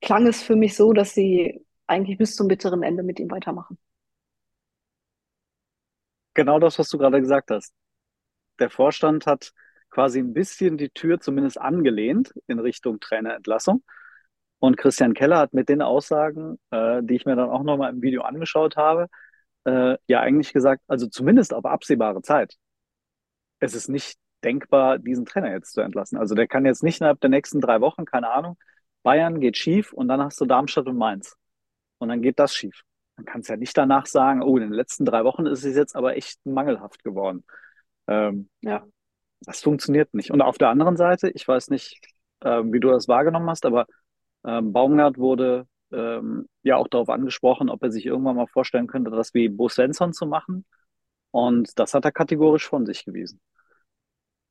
klang 0.00 0.26
es 0.26 0.42
für 0.42 0.56
mich 0.56 0.76
so, 0.76 0.92
dass 0.92 1.12
sie 1.14 1.64
eigentlich 1.86 2.18
bis 2.18 2.36
zum 2.36 2.48
bitteren 2.48 2.82
Ende 2.82 3.02
mit 3.02 3.20
ihm 3.20 3.30
weitermachen. 3.30 3.78
Genau 6.36 6.58
das, 6.58 6.78
was 6.78 6.90
du 6.90 6.98
gerade 6.98 7.20
gesagt 7.22 7.50
hast. 7.50 7.72
Der 8.58 8.68
Vorstand 8.68 9.26
hat 9.26 9.52
quasi 9.88 10.18
ein 10.18 10.34
bisschen 10.34 10.76
die 10.76 10.90
Tür 10.90 11.18
zumindest 11.18 11.58
angelehnt 11.58 12.34
in 12.46 12.58
Richtung 12.58 13.00
Trainerentlassung. 13.00 13.82
Und 14.58 14.76
Christian 14.76 15.14
Keller 15.14 15.38
hat 15.38 15.54
mit 15.54 15.70
den 15.70 15.80
Aussagen, 15.80 16.58
äh, 16.70 17.02
die 17.02 17.14
ich 17.16 17.24
mir 17.24 17.36
dann 17.36 17.48
auch 17.48 17.62
nochmal 17.62 17.90
im 17.90 18.02
Video 18.02 18.22
angeschaut 18.22 18.76
habe, 18.76 19.08
äh, 19.64 19.96
ja 20.08 20.20
eigentlich 20.20 20.52
gesagt, 20.52 20.82
also 20.88 21.06
zumindest 21.08 21.54
auf 21.54 21.64
absehbare 21.64 22.20
Zeit, 22.20 22.56
es 23.60 23.74
ist 23.74 23.88
nicht 23.88 24.18
denkbar, 24.44 24.98
diesen 24.98 25.24
Trainer 25.24 25.52
jetzt 25.52 25.72
zu 25.72 25.80
entlassen. 25.80 26.18
Also 26.18 26.34
der 26.34 26.48
kann 26.48 26.66
jetzt 26.66 26.82
nicht 26.82 27.00
innerhalb 27.00 27.20
der 27.20 27.30
nächsten 27.30 27.62
drei 27.62 27.80
Wochen, 27.80 28.04
keine 28.04 28.30
Ahnung, 28.30 28.58
Bayern 29.02 29.40
geht 29.40 29.56
schief 29.56 29.94
und 29.94 30.08
dann 30.08 30.20
hast 30.22 30.38
du 30.40 30.44
Darmstadt 30.44 30.86
und 30.86 30.98
Mainz. 30.98 31.34
Und 31.98 32.10
dann 32.10 32.20
geht 32.20 32.38
das 32.38 32.54
schief. 32.54 32.82
Man 33.16 33.24
kann 33.24 33.40
es 33.40 33.48
ja 33.48 33.56
nicht 33.56 33.76
danach 33.76 34.06
sagen, 34.06 34.42
oh, 34.42 34.56
in 34.56 34.64
den 34.64 34.72
letzten 34.72 35.04
drei 35.04 35.24
Wochen 35.24 35.46
ist 35.46 35.64
es 35.64 35.74
jetzt 35.76 35.96
aber 35.96 36.16
echt 36.16 36.44
mangelhaft 36.44 37.02
geworden. 37.02 37.44
Ähm, 38.06 38.48
Ja. 38.62 38.86
das 39.40 39.62
funktioniert 39.62 40.12
nicht. 40.14 40.30
Und 40.30 40.42
auf 40.42 40.58
der 40.58 40.68
anderen 40.70 40.96
Seite, 40.96 41.30
ich 41.30 41.46
weiß 41.46 41.70
nicht, 41.70 42.00
ähm, 42.42 42.72
wie 42.72 42.80
du 42.80 42.88
das 42.88 43.08
wahrgenommen 43.08 43.48
hast, 43.48 43.66
aber 43.66 43.86
ähm, 44.44 44.72
Baumgart 44.72 45.18
wurde 45.18 45.66
ähm, 45.92 46.48
ja 46.62 46.76
auch 46.76 46.88
darauf 46.88 47.08
angesprochen, 47.08 47.70
ob 47.70 47.82
er 47.82 47.90
sich 47.90 48.06
irgendwann 48.06 48.36
mal 48.36 48.46
vorstellen 48.46 48.86
könnte, 48.86 49.10
das 49.10 49.34
wie 49.34 49.48
Bo 49.48 49.68
Svensson 49.68 50.12
zu 50.12 50.26
machen. 50.26 50.64
Und 51.30 51.78
das 51.78 51.94
hat 51.94 52.04
er 52.04 52.12
kategorisch 52.12 52.68
von 52.68 52.86
sich 52.86 53.04
gewiesen. 53.04 53.40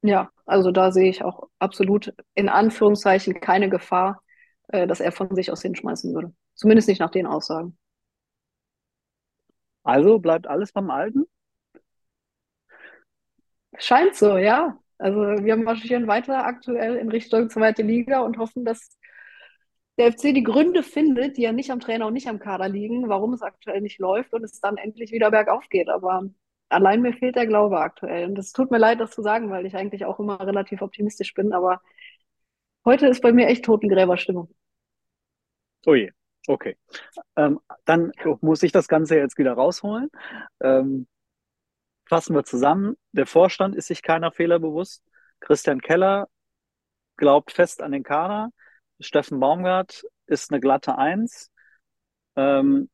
Ja, 0.01 0.30
also 0.45 0.71
da 0.71 0.91
sehe 0.91 1.10
ich 1.10 1.23
auch 1.23 1.49
absolut 1.60 2.13
in 2.36 2.47
Anführungszeichen 2.49 3.39
keine 3.39 3.69
Gefahr, 3.69 4.21
äh, 4.67 4.86
dass 4.88 4.99
er 4.99 5.12
von 5.12 5.34
sich 5.36 5.51
aus 5.51 5.62
hinschmeißen 5.62 6.13
würde. 6.13 6.34
Zumindest 6.54 6.88
nicht 6.88 6.99
nach 6.99 7.10
den 7.12 7.25
Aussagen. 7.25 7.78
Also 9.86 10.19
bleibt 10.19 10.48
alles 10.48 10.71
beim 10.74 10.89
Alten. 10.89 11.26
Scheint 13.78 14.15
so, 14.15 14.38
ja. 14.38 14.80
Also 14.98 15.19
wir 15.19 15.58
marschieren 15.58 16.08
weiter 16.08 16.45
aktuell 16.45 16.95
in 16.95 17.10
Richtung 17.10 17.50
zweite 17.50 17.84
Liga 17.84 18.21
und 18.21 18.38
hoffen, 18.38 18.65
dass 18.65 18.98
der 19.98 20.12
FC 20.12 20.34
die 20.34 20.43
Gründe 20.43 20.84
findet, 20.84 21.38
die 21.38 21.43
ja 21.43 21.52
nicht 21.52 21.71
am 21.71 21.80
Trainer 21.80 22.08
und 22.08 22.13
nicht 22.13 22.28
am 22.28 22.39
Kader 22.39 22.67
liegen, 22.69 23.10
warum 23.10 23.34
es 23.34 23.41
aktuell 23.41 23.82
nicht 23.82 24.00
läuft 24.00 24.34
und 24.34 24.43
es 24.43 24.60
dann 24.60 24.78
endlich 24.78 25.12
wieder 25.12 25.32
bergauf 25.32 25.69
geht. 25.69 25.89
Aber 25.89 26.24
allein 26.69 27.02
mir 27.02 27.13
fehlt 27.13 27.36
der 27.36 27.48
Glaube 27.48 27.80
aktuell. 27.80 28.28
Und 28.28 28.39
es 28.39 28.54
tut 28.54 28.71
mir 28.71 28.78
leid, 28.80 29.00
das 29.00 29.12
zu 29.12 29.21
sagen, 29.21 29.50
weil 29.52 29.65
ich 29.65 29.76
eigentlich 29.76 30.06
auch 30.06 30.19
immer 30.19 30.39
relativ 30.39 30.82
optimistisch 30.82 31.34
bin. 31.34 31.54
Aber 31.54 31.82
heute 32.86 33.08
ist 33.08 33.21
bei 33.21 33.32
mir 33.34 33.48
echt 33.48 33.65
Totengräberstimmung. 33.65 34.50
Oh 35.86 35.93
je, 35.95 36.12
okay. 36.47 36.77
Ähm, 37.36 37.60
dann 37.86 38.12
muss 38.41 38.63
ich 38.63 38.71
das 38.71 38.88
Ganze 38.88 39.17
jetzt 39.17 39.38
wieder 39.38 39.53
rausholen. 39.53 40.10
Ähm, 40.62 41.08
fassen 42.05 42.36
wir 42.36 42.43
zusammen. 42.43 42.95
Der 43.12 43.25
Vorstand 43.25 43.75
ist 43.75 43.88
sich 43.88 44.01
keiner 44.01 44.31
Fehler 44.31 44.60
bewusst. 44.60 45.03
Christian 45.39 45.81
Keller 45.81 46.27
glaubt 47.17 47.51
fest 47.51 47.81
an 47.81 47.91
den 47.91 48.03
Kader. 48.03 48.49
Steffen 48.99 49.39
Baumgart 49.39 50.03
ist 50.27 50.51
eine 50.51 50.60
glatte 50.60 50.97
Eins. 50.97 51.51
Ähm, 52.36 52.89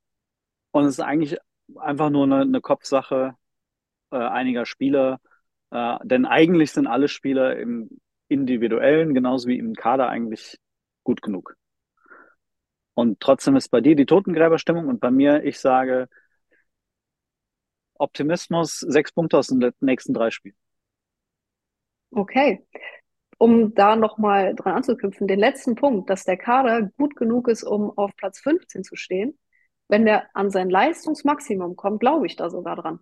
und 0.72 0.86
es 0.86 0.94
ist 0.94 1.00
eigentlich 1.02 1.38
einfach 1.78 2.10
nur 2.10 2.24
eine, 2.24 2.42
eine 2.42 2.62
Kopfsache 2.62 3.36
äh, 4.12 4.18
einiger 4.18 4.66
Spieler. 4.66 5.20
Äh, 5.72 5.98
denn 6.04 6.26
eigentlich 6.26 6.72
sind 6.72 6.88
alle 6.88 7.08
Spieler 7.08 7.58
im 7.58 7.90
Individuellen, 8.28 9.14
genauso 9.14 9.48
wie 9.48 9.58
im 9.58 9.74
Kader, 9.74 10.10
eigentlich 10.10 10.58
gut 11.04 11.22
genug. 11.22 11.56
Und 13.02 13.20
trotzdem 13.20 13.56
ist 13.56 13.70
bei 13.70 13.82
dir 13.82 13.96
die 13.96 14.06
Totengräberstimmung 14.06 14.88
und 14.88 15.00
bei 15.00 15.10
mir, 15.10 15.44
ich 15.44 15.60
sage, 15.60 16.08
Optimismus, 17.96 18.80
sechs 18.80 19.12
Punkte 19.12 19.40
aus 19.40 19.48
den 19.48 19.72
nächsten 19.80 20.14
drei 20.14 20.30
Spielen. 20.30 20.56
Okay. 22.12 22.64
Um 23.40 23.74
da 23.74 23.96
nochmal 23.96 24.54
dran 24.54 24.76
anzuknüpfen, 24.76 25.28
den 25.28 25.40
letzten 25.40 25.74
Punkt, 25.74 26.12
dass 26.12 26.26
der 26.26 26.38
Kader 26.38 26.92
gut 26.96 27.16
genug 27.16 27.48
ist, 27.48 27.64
um 27.64 27.90
auf 27.98 28.16
Platz 28.18 28.40
15 28.40 28.84
zu 28.84 28.96
stehen, 28.96 29.40
wenn 29.88 30.06
der 30.06 30.28
an 30.36 30.52
sein 30.52 30.70
Leistungsmaximum 30.70 31.76
kommt, 31.76 32.02
glaube 32.02 32.28
ich 32.28 32.36
da 32.36 32.52
sogar 32.52 32.76
dran. 32.76 33.00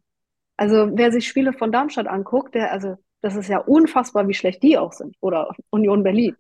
Also 0.56 0.92
wer 0.94 1.12
sich 1.12 1.28
Spiele 1.28 1.52
von 1.52 1.74
Darmstadt 1.74 2.08
anguckt, 2.08 2.56
der, 2.56 2.72
also 2.72 2.96
das 3.22 3.36
ist 3.36 3.50
ja 3.50 3.58
unfassbar, 3.58 4.30
wie 4.30 4.34
schlecht 4.34 4.64
die 4.64 4.78
auch 4.78 4.94
sind. 4.94 5.18
Oder 5.20 5.54
Union 5.72 6.04
Berlin. 6.04 6.38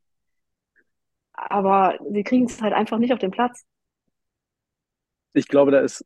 Aber 1.47 1.97
sie 2.12 2.23
kriegen 2.23 2.45
es 2.45 2.62
halt 2.62 2.73
einfach 2.73 2.97
nicht 2.97 3.13
auf 3.13 3.19
den 3.19 3.32
Platz. 3.32 3.65
Ich 5.34 5.47
glaube, 5.47 5.71
da 5.71 5.80
ist, 5.80 6.06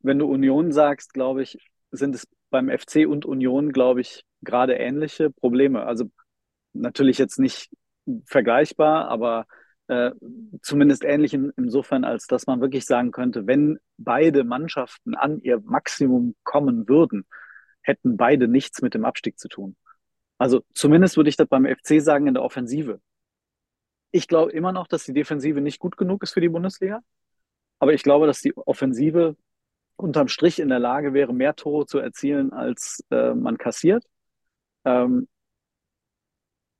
wenn 0.00 0.18
du 0.18 0.26
Union 0.26 0.72
sagst, 0.72 1.14
glaube 1.14 1.42
ich, 1.42 1.58
sind 1.90 2.14
es 2.14 2.28
beim 2.50 2.68
FC 2.68 3.06
und 3.06 3.24
Union, 3.24 3.72
glaube 3.72 4.00
ich, 4.00 4.24
gerade 4.42 4.74
ähnliche 4.74 5.30
Probleme. 5.30 5.84
Also 5.84 6.10
natürlich 6.72 7.18
jetzt 7.18 7.38
nicht 7.38 7.70
vergleichbar, 8.26 9.08
aber 9.08 9.46
äh, 9.88 10.10
zumindest 10.62 11.04
ähnlich 11.04 11.34
in, 11.34 11.52
insofern, 11.56 12.04
als 12.04 12.26
dass 12.26 12.46
man 12.46 12.60
wirklich 12.60 12.84
sagen 12.86 13.12
könnte, 13.12 13.46
wenn 13.46 13.78
beide 13.98 14.44
Mannschaften 14.44 15.14
an 15.14 15.40
ihr 15.40 15.60
Maximum 15.60 16.34
kommen 16.42 16.88
würden, 16.88 17.26
hätten 17.82 18.16
beide 18.16 18.48
nichts 18.48 18.82
mit 18.82 18.94
dem 18.94 19.04
Abstieg 19.04 19.38
zu 19.38 19.48
tun. 19.48 19.76
Also 20.38 20.62
zumindest 20.74 21.16
würde 21.16 21.30
ich 21.30 21.36
das 21.36 21.48
beim 21.48 21.66
FC 21.66 22.00
sagen 22.00 22.26
in 22.26 22.34
der 22.34 22.42
Offensive. 22.42 23.00
Ich 24.10 24.28
glaube 24.28 24.52
immer 24.52 24.72
noch, 24.72 24.86
dass 24.86 25.04
die 25.04 25.12
Defensive 25.12 25.60
nicht 25.60 25.78
gut 25.78 25.96
genug 25.96 26.22
ist 26.22 26.32
für 26.32 26.40
die 26.40 26.48
Bundesliga. 26.48 27.00
Aber 27.78 27.94
ich 27.94 28.02
glaube, 28.02 28.26
dass 28.26 28.40
die 28.40 28.56
Offensive 28.56 29.36
unterm 29.96 30.28
Strich 30.28 30.58
in 30.58 30.68
der 30.68 30.78
Lage 30.78 31.14
wäre, 31.14 31.32
mehr 31.32 31.54
Tore 31.56 31.86
zu 31.86 31.98
erzielen, 31.98 32.52
als 32.52 33.04
äh, 33.10 33.34
man 33.34 33.58
kassiert. 33.58 34.04
Ähm, 34.84 35.28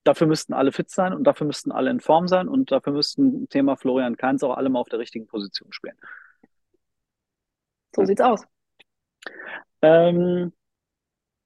dafür 0.04 0.26
müssten 0.26 0.54
alle 0.54 0.72
fit 0.72 0.90
sein 0.90 1.12
und 1.12 1.24
dafür 1.24 1.46
müssten 1.46 1.72
alle 1.72 1.90
in 1.90 2.00
Form 2.00 2.28
sein 2.28 2.48
und 2.48 2.72
dafür 2.72 2.92
müssten 2.92 3.48
Thema 3.48 3.76
Florian 3.76 4.16
Kainz 4.16 4.42
auch 4.42 4.56
alle 4.56 4.68
mal 4.70 4.80
auf 4.80 4.88
der 4.88 4.98
richtigen 4.98 5.26
Position 5.26 5.72
spielen. 5.72 5.96
So 7.94 8.04
sieht's 8.04 8.20
aus. 8.20 8.44
Ähm, 9.82 10.52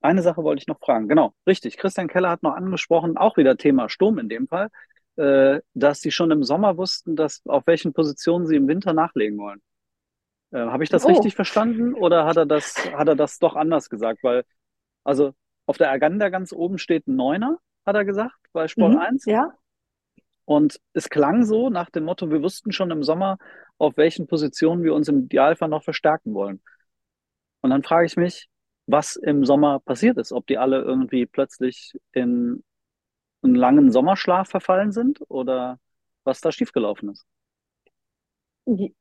eine 0.00 0.22
Sache 0.22 0.44
wollte 0.44 0.60
ich 0.60 0.66
noch 0.66 0.78
fragen. 0.78 1.08
Genau, 1.08 1.34
richtig. 1.46 1.76
Christian 1.78 2.08
Keller 2.08 2.30
hat 2.30 2.42
noch 2.42 2.54
angesprochen, 2.54 3.16
auch 3.16 3.36
wieder 3.36 3.56
Thema 3.56 3.88
Sturm 3.88 4.18
in 4.18 4.28
dem 4.28 4.48
Fall, 4.48 4.70
dass 5.16 6.00
sie 6.00 6.10
schon 6.10 6.30
im 6.30 6.42
Sommer 6.42 6.76
wussten, 6.76 7.16
dass 7.16 7.42
auf 7.46 7.66
welchen 7.66 7.92
Positionen 7.92 8.46
sie 8.46 8.56
im 8.56 8.66
Winter 8.68 8.92
nachlegen 8.92 9.38
wollen. 9.38 9.62
Äh, 10.52 10.58
Habe 10.58 10.84
ich 10.84 10.90
das 10.90 11.04
Oh. 11.04 11.08
richtig 11.08 11.34
verstanden 11.34 11.94
oder 11.94 12.26
hat 12.26 12.36
er 12.36 12.46
das, 12.46 12.74
hat 12.92 13.08
er 13.08 13.16
das 13.16 13.38
doch 13.38 13.56
anders 13.56 13.90
gesagt? 13.90 14.22
Weil, 14.22 14.44
also 15.04 15.34
auf 15.66 15.78
der 15.78 15.90
Agenda 15.90 16.28
ganz 16.30 16.52
oben 16.52 16.78
steht 16.78 17.06
ein 17.06 17.16
Neuner, 17.16 17.58
hat 17.86 17.96
er 17.96 18.04
gesagt, 18.04 18.34
bei 18.52 18.68
Sport 18.68 18.94
Mhm, 18.94 18.98
1. 19.00 19.24
ja. 19.26 19.52
Und 20.46 20.78
es 20.92 21.08
klang 21.08 21.44
so 21.44 21.70
nach 21.70 21.90
dem 21.90 22.04
Motto, 22.04 22.30
wir 22.30 22.42
wussten 22.42 22.72
schon 22.72 22.90
im 22.90 23.02
Sommer, 23.02 23.38
auf 23.78 23.96
welchen 23.96 24.26
Positionen 24.26 24.82
wir 24.82 24.94
uns 24.94 25.08
im 25.08 25.24
Idealfall 25.24 25.68
noch 25.70 25.82
verstärken 25.84 26.34
wollen. 26.34 26.62
Und 27.62 27.70
dann 27.70 27.82
frage 27.82 28.06
ich 28.06 28.16
mich, 28.16 28.48
was 28.86 29.16
im 29.16 29.44
Sommer 29.46 29.80
passiert 29.80 30.18
ist, 30.18 30.32
ob 30.32 30.46
die 30.46 30.58
alle 30.58 30.82
irgendwie 30.82 31.24
plötzlich 31.26 31.92
in 32.12 32.62
einen 33.44 33.54
langen 33.54 33.90
Sommerschlaf 33.92 34.48
verfallen 34.48 34.92
sind 34.92 35.20
oder 35.28 35.78
was 36.24 36.40
da 36.40 36.50
schiefgelaufen 36.52 37.10
ist. 37.10 37.26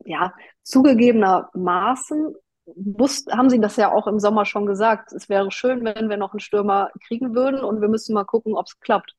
Ja, 0.06 0.34
zugegebenermaßen 0.64 2.36
wusst, 2.66 3.32
haben 3.32 3.50
sie 3.50 3.60
das 3.60 3.76
ja 3.78 3.92
auch 3.92 4.08
im 4.08 4.20
Sommer 4.20 4.46
schon 4.46 4.66
gesagt. 4.66 5.12
Es 5.14 5.30
wäre 5.30 5.52
schön, 5.52 5.84
wenn 5.84 6.10
wir 6.10 6.18
noch 6.18 6.34
einen 6.34 6.40
Stürmer 6.40 6.90
kriegen 7.08 7.36
würden 7.36 7.64
und 7.64 7.82
wir 7.82 7.88
müssen 7.88 8.14
mal 8.14 8.26
gucken, 8.26 8.56
ob 8.56 8.68
es 8.68 8.80
klappt. 8.80 9.16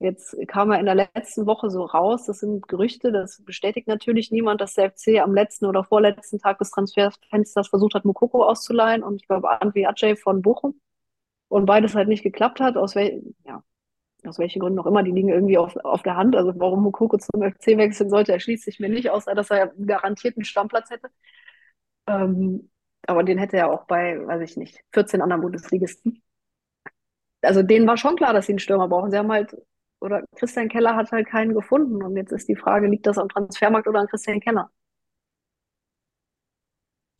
Jetzt 0.00 0.36
kam 0.46 0.70
er 0.70 0.78
in 0.78 0.86
der 0.86 0.94
letzten 0.94 1.46
Woche 1.46 1.70
so 1.70 1.84
raus, 1.84 2.26
das 2.26 2.38
sind 2.38 2.68
Gerüchte, 2.68 3.10
das 3.10 3.42
bestätigt 3.44 3.88
natürlich 3.88 4.30
niemand, 4.30 4.60
dass 4.60 4.74
der 4.74 4.92
FC 4.92 5.18
am 5.20 5.34
letzten 5.34 5.66
oder 5.66 5.82
vorletzten 5.82 6.38
Tag 6.38 6.58
des 6.58 6.70
Transferfensters 6.70 7.68
versucht 7.68 7.94
hat, 7.94 8.04
Mukoko 8.04 8.44
auszuleihen 8.44 9.02
und 9.02 9.16
ich 9.16 9.26
glaube 9.26 9.50
André 9.50 9.88
Aceh 9.88 10.14
von 10.14 10.40
Bochum 10.40 10.80
und 11.48 11.66
beides 11.66 11.96
halt 11.96 12.08
nicht 12.08 12.22
geklappt 12.22 12.60
hat, 12.60 12.76
aus, 12.76 12.94
wel 12.94 13.22
ja, 13.44 13.64
aus 14.26 14.38
welchen 14.38 14.60
Gründen 14.60 14.78
auch 14.78 14.86
immer, 14.86 15.02
die 15.02 15.12
liegen 15.12 15.28
irgendwie 15.28 15.58
auf, 15.58 15.76
auf 15.76 16.02
der 16.02 16.16
Hand. 16.16 16.36
Also 16.36 16.52
warum 16.56 16.82
Mukoko 16.82 17.18
zum 17.18 17.42
FC 17.42 17.76
wechseln 17.78 18.10
sollte, 18.10 18.32
erschließt 18.32 18.64
sich 18.64 18.80
mir 18.80 18.88
nicht, 18.88 19.10
außer 19.10 19.34
dass 19.34 19.50
er 19.50 19.68
garantiert 19.86 20.36
einen 20.36 20.44
Stammplatz 20.44 20.90
hätte. 20.90 21.08
Ähm, 22.06 22.70
aber 23.06 23.22
den 23.24 23.38
hätte 23.38 23.56
er 23.56 23.70
auch 23.70 23.84
bei, 23.86 24.18
weiß 24.26 24.42
ich 24.42 24.56
nicht, 24.56 24.82
14 24.92 25.22
anderen 25.22 25.42
Bundesligisten. 25.42 26.22
Also 27.42 27.62
denen 27.62 27.86
war 27.86 27.96
schon 27.96 28.16
klar, 28.16 28.32
dass 28.32 28.46
sie 28.46 28.52
einen 28.52 28.58
Stürmer 28.58 28.88
brauchen. 28.88 29.10
Sie 29.10 29.18
haben 29.18 29.30
halt, 29.30 29.56
oder 30.00 30.24
Christian 30.36 30.68
Keller 30.68 30.96
hat 30.96 31.12
halt 31.12 31.26
keinen 31.28 31.54
gefunden. 31.54 32.02
Und 32.02 32.16
jetzt 32.16 32.32
ist 32.32 32.48
die 32.48 32.56
Frage, 32.56 32.88
liegt 32.88 33.06
das 33.06 33.18
am 33.18 33.28
Transfermarkt 33.28 33.86
oder 33.86 34.00
an 34.00 34.08
Christian 34.08 34.40
Keller? 34.40 34.70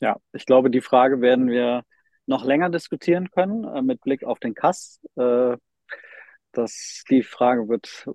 Ja, 0.01 0.17
ich 0.33 0.45
glaube, 0.45 0.69
die 0.69 0.81
Frage 0.81 1.21
werden 1.21 1.47
wir 1.47 1.83
noch 2.25 2.45
länger 2.45 2.69
diskutieren 2.69 3.31
können, 3.31 3.63
äh, 3.63 3.81
mit 3.81 4.01
Blick 4.01 4.23
auf 4.23 4.39
den 4.39 4.53
Kass. 4.53 5.01
Äh, 5.15 5.57
dass 6.51 7.03
die 7.09 7.23
Frage 7.23 7.67
wird, 7.67 8.09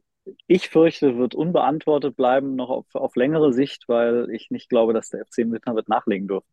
ich 0.46 0.68
fürchte, 0.68 1.18
wird 1.18 1.34
unbeantwortet 1.34 2.16
bleiben, 2.16 2.56
noch 2.56 2.70
auf, 2.70 2.86
auf 2.94 3.16
längere 3.16 3.52
Sicht, 3.52 3.84
weil 3.88 4.30
ich 4.30 4.50
nicht 4.50 4.68
glaube, 4.68 4.92
dass 4.92 5.10
der 5.10 5.24
FC 5.24 5.38
Winter 5.38 5.74
wird 5.74 5.88
nachlegen 5.88 6.28
dürfen. 6.28 6.48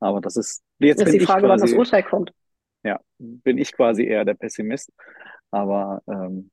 Aber 0.00 0.20
das 0.20 0.36
ist, 0.36 0.62
jetzt 0.78 1.00
Jetzt 1.00 1.08
ist 1.08 1.20
die 1.20 1.26
Frage, 1.26 1.48
wann 1.48 1.60
das 1.60 1.70
quasi, 1.70 1.78
Urteil 1.78 2.02
kommt. 2.02 2.32
ja, 2.84 3.00
bin 3.18 3.58
ich 3.58 3.72
quasi 3.72 4.04
eher 4.04 4.24
der 4.24 4.34
Pessimist. 4.34 4.92
Aber 5.50 6.02
ähm, 6.08 6.50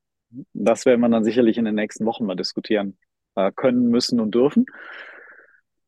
das 0.54 0.86
werden 0.86 1.02
wir 1.02 1.10
dann 1.10 1.24
sicherlich 1.24 1.58
in 1.58 1.66
den 1.66 1.76
nächsten 1.76 2.06
Wochen 2.06 2.26
mal 2.26 2.36
diskutieren 2.36 2.98
äh, 3.36 3.52
können, 3.56 3.90
müssen 3.90 4.20
und 4.20 4.36
dürfen. 4.36 4.66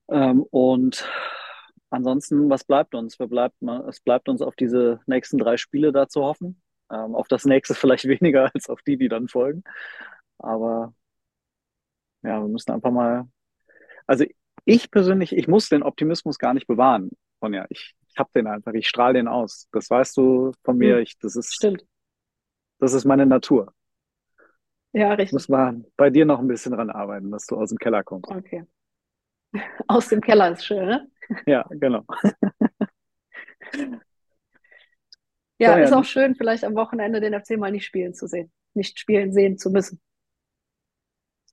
Ähm, 0.09 0.43
und 0.49 1.07
ansonsten, 1.89 2.49
was 2.49 2.63
bleibt 2.63 2.95
uns? 2.95 3.19
Wir 3.19 3.27
bleibt, 3.27 3.55
es 3.87 4.01
bleibt 4.01 4.27
uns 4.27 4.41
auf 4.41 4.55
diese 4.55 4.99
nächsten 5.05 5.37
drei 5.37 5.57
Spiele 5.57 5.91
da 5.91 6.07
zu 6.07 6.23
hoffen. 6.23 6.61
Ähm, 6.91 7.15
auf 7.15 7.27
das 7.27 7.45
nächste 7.45 7.75
vielleicht 7.75 8.05
weniger 8.07 8.51
als 8.53 8.69
auf 8.69 8.81
die, 8.83 8.97
die 8.97 9.09
dann 9.09 9.27
folgen. 9.27 9.63
Aber 10.39 10.93
ja, 12.23 12.41
wir 12.41 12.47
müssen 12.47 12.71
einfach 12.71 12.91
mal. 12.91 13.27
Also 14.07 14.25
ich 14.65 14.91
persönlich, 14.91 15.33
ich 15.35 15.47
muss 15.47 15.69
den 15.69 15.83
Optimismus 15.83 16.37
gar 16.39 16.53
nicht 16.53 16.67
bewahren, 16.67 17.11
Sonja. 17.41 17.65
Ich, 17.69 17.95
ich 18.09 18.17
habe 18.17 18.31
den 18.35 18.47
einfach, 18.47 18.73
ich 18.73 18.87
strahle 18.89 19.15
den 19.15 19.27
aus. 19.27 19.67
Das 19.71 19.89
weißt 19.89 20.17
du 20.17 20.53
von 20.63 20.77
mir. 20.77 20.97
Hm, 20.97 21.03
Ich, 21.03 21.17
das 21.19 21.35
ist, 21.35 21.53
stimmt. 21.55 21.85
das 22.79 22.93
ist 22.93 23.05
meine 23.05 23.25
Natur. 23.25 23.73
Ja, 24.93 25.15
Ich 25.15 25.19
richtig. 25.19 25.33
muss 25.33 25.47
mal 25.49 25.83
bei 25.97 26.09
dir 26.09 26.25
noch 26.25 26.39
ein 26.39 26.47
bisschen 26.47 26.73
dran 26.73 26.89
arbeiten, 26.89 27.31
dass 27.31 27.45
du 27.47 27.55
aus 27.57 27.69
dem 27.69 27.77
Keller 27.77 28.03
kommst. 28.03 28.29
Okay. 28.29 28.65
Aus 29.87 30.07
dem 30.09 30.21
Keller 30.21 30.51
ist 30.51 30.65
schön, 30.65 30.85
ne? 30.85 31.11
Ja, 31.45 31.65
genau. 31.71 32.05
Ja, 35.61 35.73
Sonja, 35.73 35.85
ist 35.85 35.93
auch 35.93 36.05
schön, 36.05 36.33
vielleicht 36.33 36.63
am 36.63 36.73
Wochenende 36.73 37.21
den 37.21 37.39
FC 37.39 37.55
mal 37.55 37.71
nicht 37.71 37.85
spielen 37.85 38.15
zu 38.15 38.27
sehen. 38.27 38.51
Nicht 38.73 38.99
spielen 38.99 39.31
sehen 39.31 39.59
zu 39.59 39.69
müssen. 39.69 40.01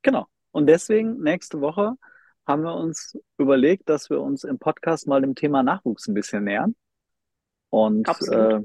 genau. 0.03 0.27
Und 0.51 0.67
deswegen 0.67 1.21
nächste 1.21 1.61
Woche 1.61 1.93
haben 2.47 2.63
wir 2.63 2.75
uns 2.75 3.19
überlegt, 3.37 3.91
dass 3.91 4.09
wir 4.09 4.23
uns 4.23 4.45
im 4.45 4.59
Podcast 4.59 5.07
mal 5.07 5.21
dem 5.21 5.35
Thema 5.35 5.63
Nachwuchs 5.63 6.09
ein 6.09 6.15
bisschen 6.15 6.45
nähern 6.45 6.75
und 7.69 8.09
äh, 8.33 8.61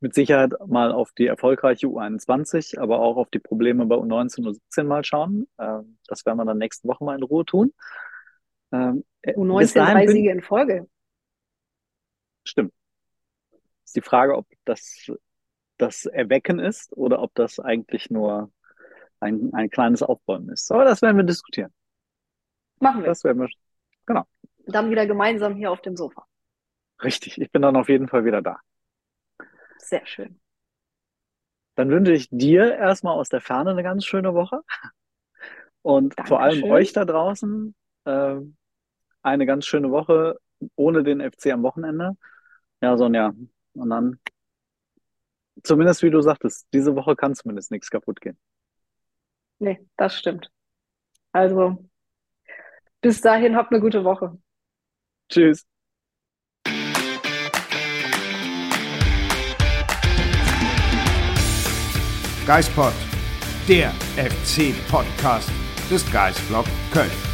mit 0.00 0.14
Sicherheit 0.14 0.54
mal 0.66 0.90
auf 0.90 1.12
die 1.12 1.26
erfolgreiche 1.26 1.86
U21, 1.86 2.78
aber 2.78 3.00
auch 3.00 3.18
auf 3.18 3.28
die 3.28 3.38
Probleme 3.40 3.84
bei 3.84 3.96
U19 3.96 4.46
und 4.46 4.56
U17 4.56 4.84
mal 4.84 5.04
schauen. 5.04 5.46
Ähm, 5.58 5.98
das 6.06 6.24
werden 6.24 6.38
wir 6.38 6.46
dann 6.46 6.58
nächste 6.58 6.88
Woche 6.88 7.04
mal 7.04 7.16
in 7.16 7.22
Ruhe 7.22 7.44
tun. 7.44 7.74
Ähm, 8.72 9.04
äh, 9.20 9.34
bis 9.34 9.36
U19 9.36 9.74
dahin 9.74 9.94
drei 9.94 10.06
Siege 10.06 10.30
in 10.30 10.40
Folge. 10.40 10.88
Stimmt. 12.44 12.72
Die 13.94 14.02
Frage, 14.02 14.36
ob 14.36 14.46
das 14.64 15.10
das 15.78 16.06
Erwecken 16.06 16.58
ist 16.58 16.92
oder 16.96 17.20
ob 17.20 17.34
das 17.34 17.58
eigentlich 17.58 18.10
nur 18.10 18.50
ein, 19.20 19.52
ein 19.52 19.70
kleines 19.70 20.02
Aufbäumen 20.02 20.50
ist. 20.50 20.70
Aber 20.70 20.84
das 20.84 21.02
werden 21.02 21.16
wir 21.16 21.24
diskutieren. 21.24 21.72
Machen 22.80 23.02
wir. 23.02 23.08
Das 23.08 23.24
werden 23.24 23.40
wir. 23.40 23.48
Dann 24.66 24.90
wieder 24.90 25.06
gemeinsam 25.06 25.56
hier 25.56 25.70
auf 25.70 25.82
dem 25.82 25.96
Sofa. 25.96 26.26
Richtig. 27.02 27.40
Ich 27.40 27.50
bin 27.50 27.62
dann 27.62 27.76
auf 27.76 27.88
jeden 27.88 28.08
Fall 28.08 28.24
wieder 28.24 28.40
da. 28.40 28.58
Sehr 29.78 30.06
schön. 30.06 30.40
Dann 31.74 31.90
wünsche 31.90 32.12
ich 32.12 32.28
dir 32.30 32.74
erstmal 32.74 33.18
aus 33.18 33.28
der 33.28 33.40
Ferne 33.40 33.70
eine 33.70 33.82
ganz 33.82 34.04
schöne 34.04 34.32
Woche 34.32 34.62
und 35.82 36.14
vor 36.26 36.40
allem 36.40 36.60
Dankeschön. 36.60 36.72
euch 36.72 36.92
da 36.92 37.04
draußen 37.04 37.74
äh, 38.04 38.36
eine 39.22 39.46
ganz 39.46 39.66
schöne 39.66 39.90
Woche 39.90 40.38
ohne 40.76 41.02
den 41.02 41.20
FC 41.20 41.48
am 41.48 41.62
Wochenende. 41.62 42.16
Ja, 42.80 42.96
Sonja. 42.96 43.34
Und 43.74 43.90
dann, 43.90 44.20
zumindest 45.62 46.02
wie 46.02 46.10
du 46.10 46.20
sagtest, 46.20 46.66
diese 46.72 46.94
Woche 46.94 47.16
kann 47.16 47.34
zumindest 47.34 47.70
nichts 47.70 47.90
kaputt 47.90 48.20
gehen. 48.20 48.38
Nee, 49.58 49.86
das 49.96 50.16
stimmt. 50.16 50.50
Also, 51.32 51.88
bis 53.00 53.20
dahin 53.20 53.56
habt 53.56 53.72
eine 53.72 53.80
gute 53.80 54.04
Woche. 54.04 54.38
Tschüss. 55.28 55.66
Geispod, 62.46 62.92
der 63.66 63.90
FC-Podcast 64.16 65.50
des 65.90 66.10
Geisblog 66.12 66.66
Köln. 66.92 67.33